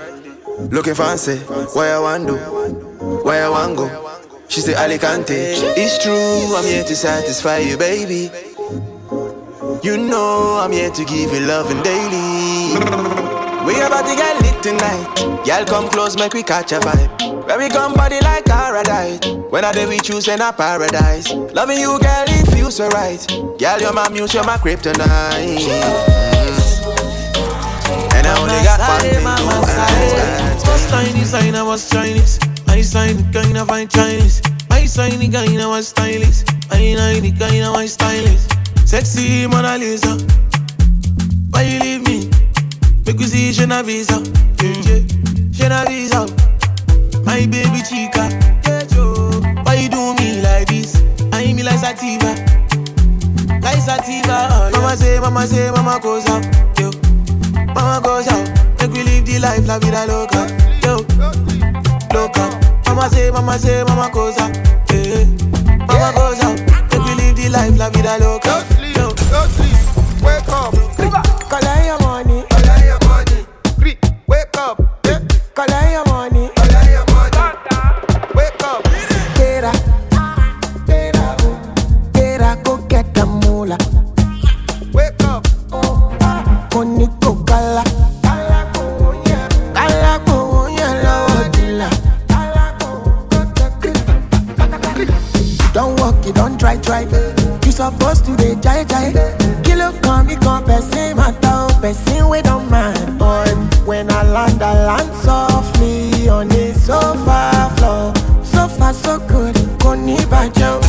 Looking 0.70 0.94
fancy, 0.94 1.36
why 1.74 1.90
I 1.90 1.98
want 1.98 2.26
do? 2.26 2.36
Why 2.36 3.40
I 3.40 3.50
want 3.50 3.76
go? 3.76 4.18
She 4.48 4.62
say 4.62 4.72
Alicante. 4.76 5.52
It's 5.76 6.02
true, 6.02 6.56
I'm 6.56 6.64
here 6.64 6.84
to 6.84 6.96
satisfy 6.96 7.58
you, 7.58 7.76
baby. 7.76 8.30
You 9.82 9.98
know 9.98 10.58
I'm 10.62 10.72
here 10.72 10.90
to 10.90 11.04
give 11.04 11.34
you 11.34 11.40
love 11.40 11.70
and 11.70 11.84
daily. 11.84 13.25
We 13.66 13.74
about 13.82 14.06
to 14.06 14.14
get 14.14 14.40
lit 14.42 14.62
tonight. 14.62 15.44
Y'all 15.44 15.64
come 15.64 15.88
close, 15.88 16.16
make 16.16 16.34
we 16.34 16.44
catch 16.44 16.70
a 16.70 16.78
vibe. 16.78 17.46
Where 17.46 17.58
we 17.58 17.68
come 17.68 17.94
body 17.94 18.20
like 18.20 18.44
paradise. 18.44 19.18
When 19.50 19.64
I 19.64 19.72
day 19.72 19.86
we 19.86 19.98
choose 19.98 20.28
in 20.28 20.40
a 20.40 20.52
paradise. 20.52 21.32
Loving 21.32 21.80
you, 21.80 21.98
girl, 21.98 22.24
it 22.28 22.46
feels 22.52 22.76
so 22.76 22.88
right. 22.90 23.18
Girl, 23.58 23.80
you're 23.80 23.92
my 23.92 24.08
muse, 24.08 24.34
you're 24.34 24.44
my 24.44 24.56
kryptonite. 24.56 25.66
And 28.14 28.26
I 28.26 28.38
only 28.38 28.62
got 28.62 28.78
one 28.78 29.00
thing 29.02 29.24
to 30.62 30.70
Was 30.70 30.88
Chinese, 30.88 31.34
I 31.34 31.62
was 31.62 31.90
Chinese. 31.90 32.38
My 32.68 32.80
sign, 32.82 33.32
kind 33.32 33.56
of 33.56 33.66
fine 33.66 33.88
Chinese. 33.88 34.42
My 34.70 34.84
sign, 34.84 35.32
kind 35.32 35.60
of 35.60 35.70
was 35.70 35.88
stylist. 35.88 36.46
My 36.70 36.94
sign, 36.94 37.36
kind 37.36 37.64
of 37.64 37.72
my 37.74 37.86
stylist. 37.86 38.52
Sexy 38.84 39.48
Mona 39.48 39.76
Lisa. 39.76 40.16
Why 41.50 41.62
you 41.62 41.80
leave 41.80 42.06
me? 42.06 42.35
Make 43.06 43.20
you 43.20 43.26
see 43.26 43.50
Genovesa. 43.50 44.18
Yeah, 44.62 44.72
yeah. 44.86 45.00
Genovesa. 45.54 46.26
My 47.24 47.46
baby 47.46 47.80
chica. 47.82 48.28
Yeah, 48.66 48.82
Joe. 48.86 49.30
Why 49.64 49.74
you 49.74 49.88
do 49.88 50.14
me 50.14 50.40
like 50.42 50.68
this? 50.68 51.00
I 51.32 51.52
me 51.52 51.62
like 51.62 51.78
sativa. 51.78 52.34
Like 53.62 53.80
sativa. 53.80 54.48
Oh, 54.50 54.70
yeah. 54.72 54.78
Mama 54.78 54.96
say, 54.96 55.20
mama 55.20 55.46
say, 55.46 55.70
mama 55.70 56.00
goes 56.02 56.26
out. 56.26 56.44
Yo. 56.78 56.90
Mama 57.74 58.00
goes 58.02 58.28
out. 58.28 58.46
Make 58.80 58.92
we 58.92 59.02
live 59.04 59.24
the 59.26 59.38
life, 59.38 59.66
la 59.66 59.78
vida 59.78 60.06
loca. 60.06 60.46
Yo. 60.82 60.96
Loca. 62.12 62.44
Mama 62.86 63.08
say, 63.10 63.30
mama 63.30 63.58
say, 63.58 63.84
mama 63.84 64.10
goes 64.12 64.38
out. 64.38 64.54
Yeah. 64.90 65.24
Mama 65.86 66.12
goes 66.14 66.40
out. 66.42 66.58
Make 66.90 67.04
we 67.04 67.14
live 67.14 67.36
the 67.36 67.48
life, 67.50 67.78
la 67.78 67.88
vida 67.90 68.18
loca. 68.18 68.64
Yo. 68.82 69.14
Wake 70.24 70.48
up. 70.48 70.74
Collect 71.48 71.86
your 71.86 71.98
money. 72.00 72.42
Collect 72.42 72.46
your 72.46 72.50
money. 72.50 72.55
Up. 74.58 74.80
Yeah. 75.04 75.20
Collect 75.54 75.92
your 75.92 76.04
money. 76.06 76.50
Collect 76.56 76.90
your 76.90 77.04
money. 77.14 77.36
Wake 78.34 78.62
up. 78.64 78.82
Get 79.36 79.64
up. 79.64 79.76
Up. 80.12 81.22
Up. 81.22 81.38
Go 82.62 82.74
up. 82.90 83.06
Don't 95.74 96.00
walk, 96.00 96.24
you 96.24 96.32
don't 96.32 96.58
try, 96.58 96.76
try. 96.78 97.02
You 97.64 97.72
supposed 97.72 98.24
to 98.24 98.36
be 98.36 98.54
jai 98.62 98.84
jai. 98.84 99.12
Come, 100.02 100.28
you 100.28 100.36
come, 100.36 100.64
person 100.64 101.16
matter, 101.16 101.74
person 101.80 102.28
we 102.28 102.40
don't 102.42 102.65
Land, 104.74 104.90
I 104.90 105.14
softly 105.22 106.28
on 106.28 106.48
the 106.48 106.74
sofa 106.74 107.72
floor. 107.76 108.12
So 108.44 108.66
far, 108.66 108.92
so 108.92 109.18
good. 109.20 109.56
Let 109.84 109.98
me 110.00 110.16
see. 110.16 110.85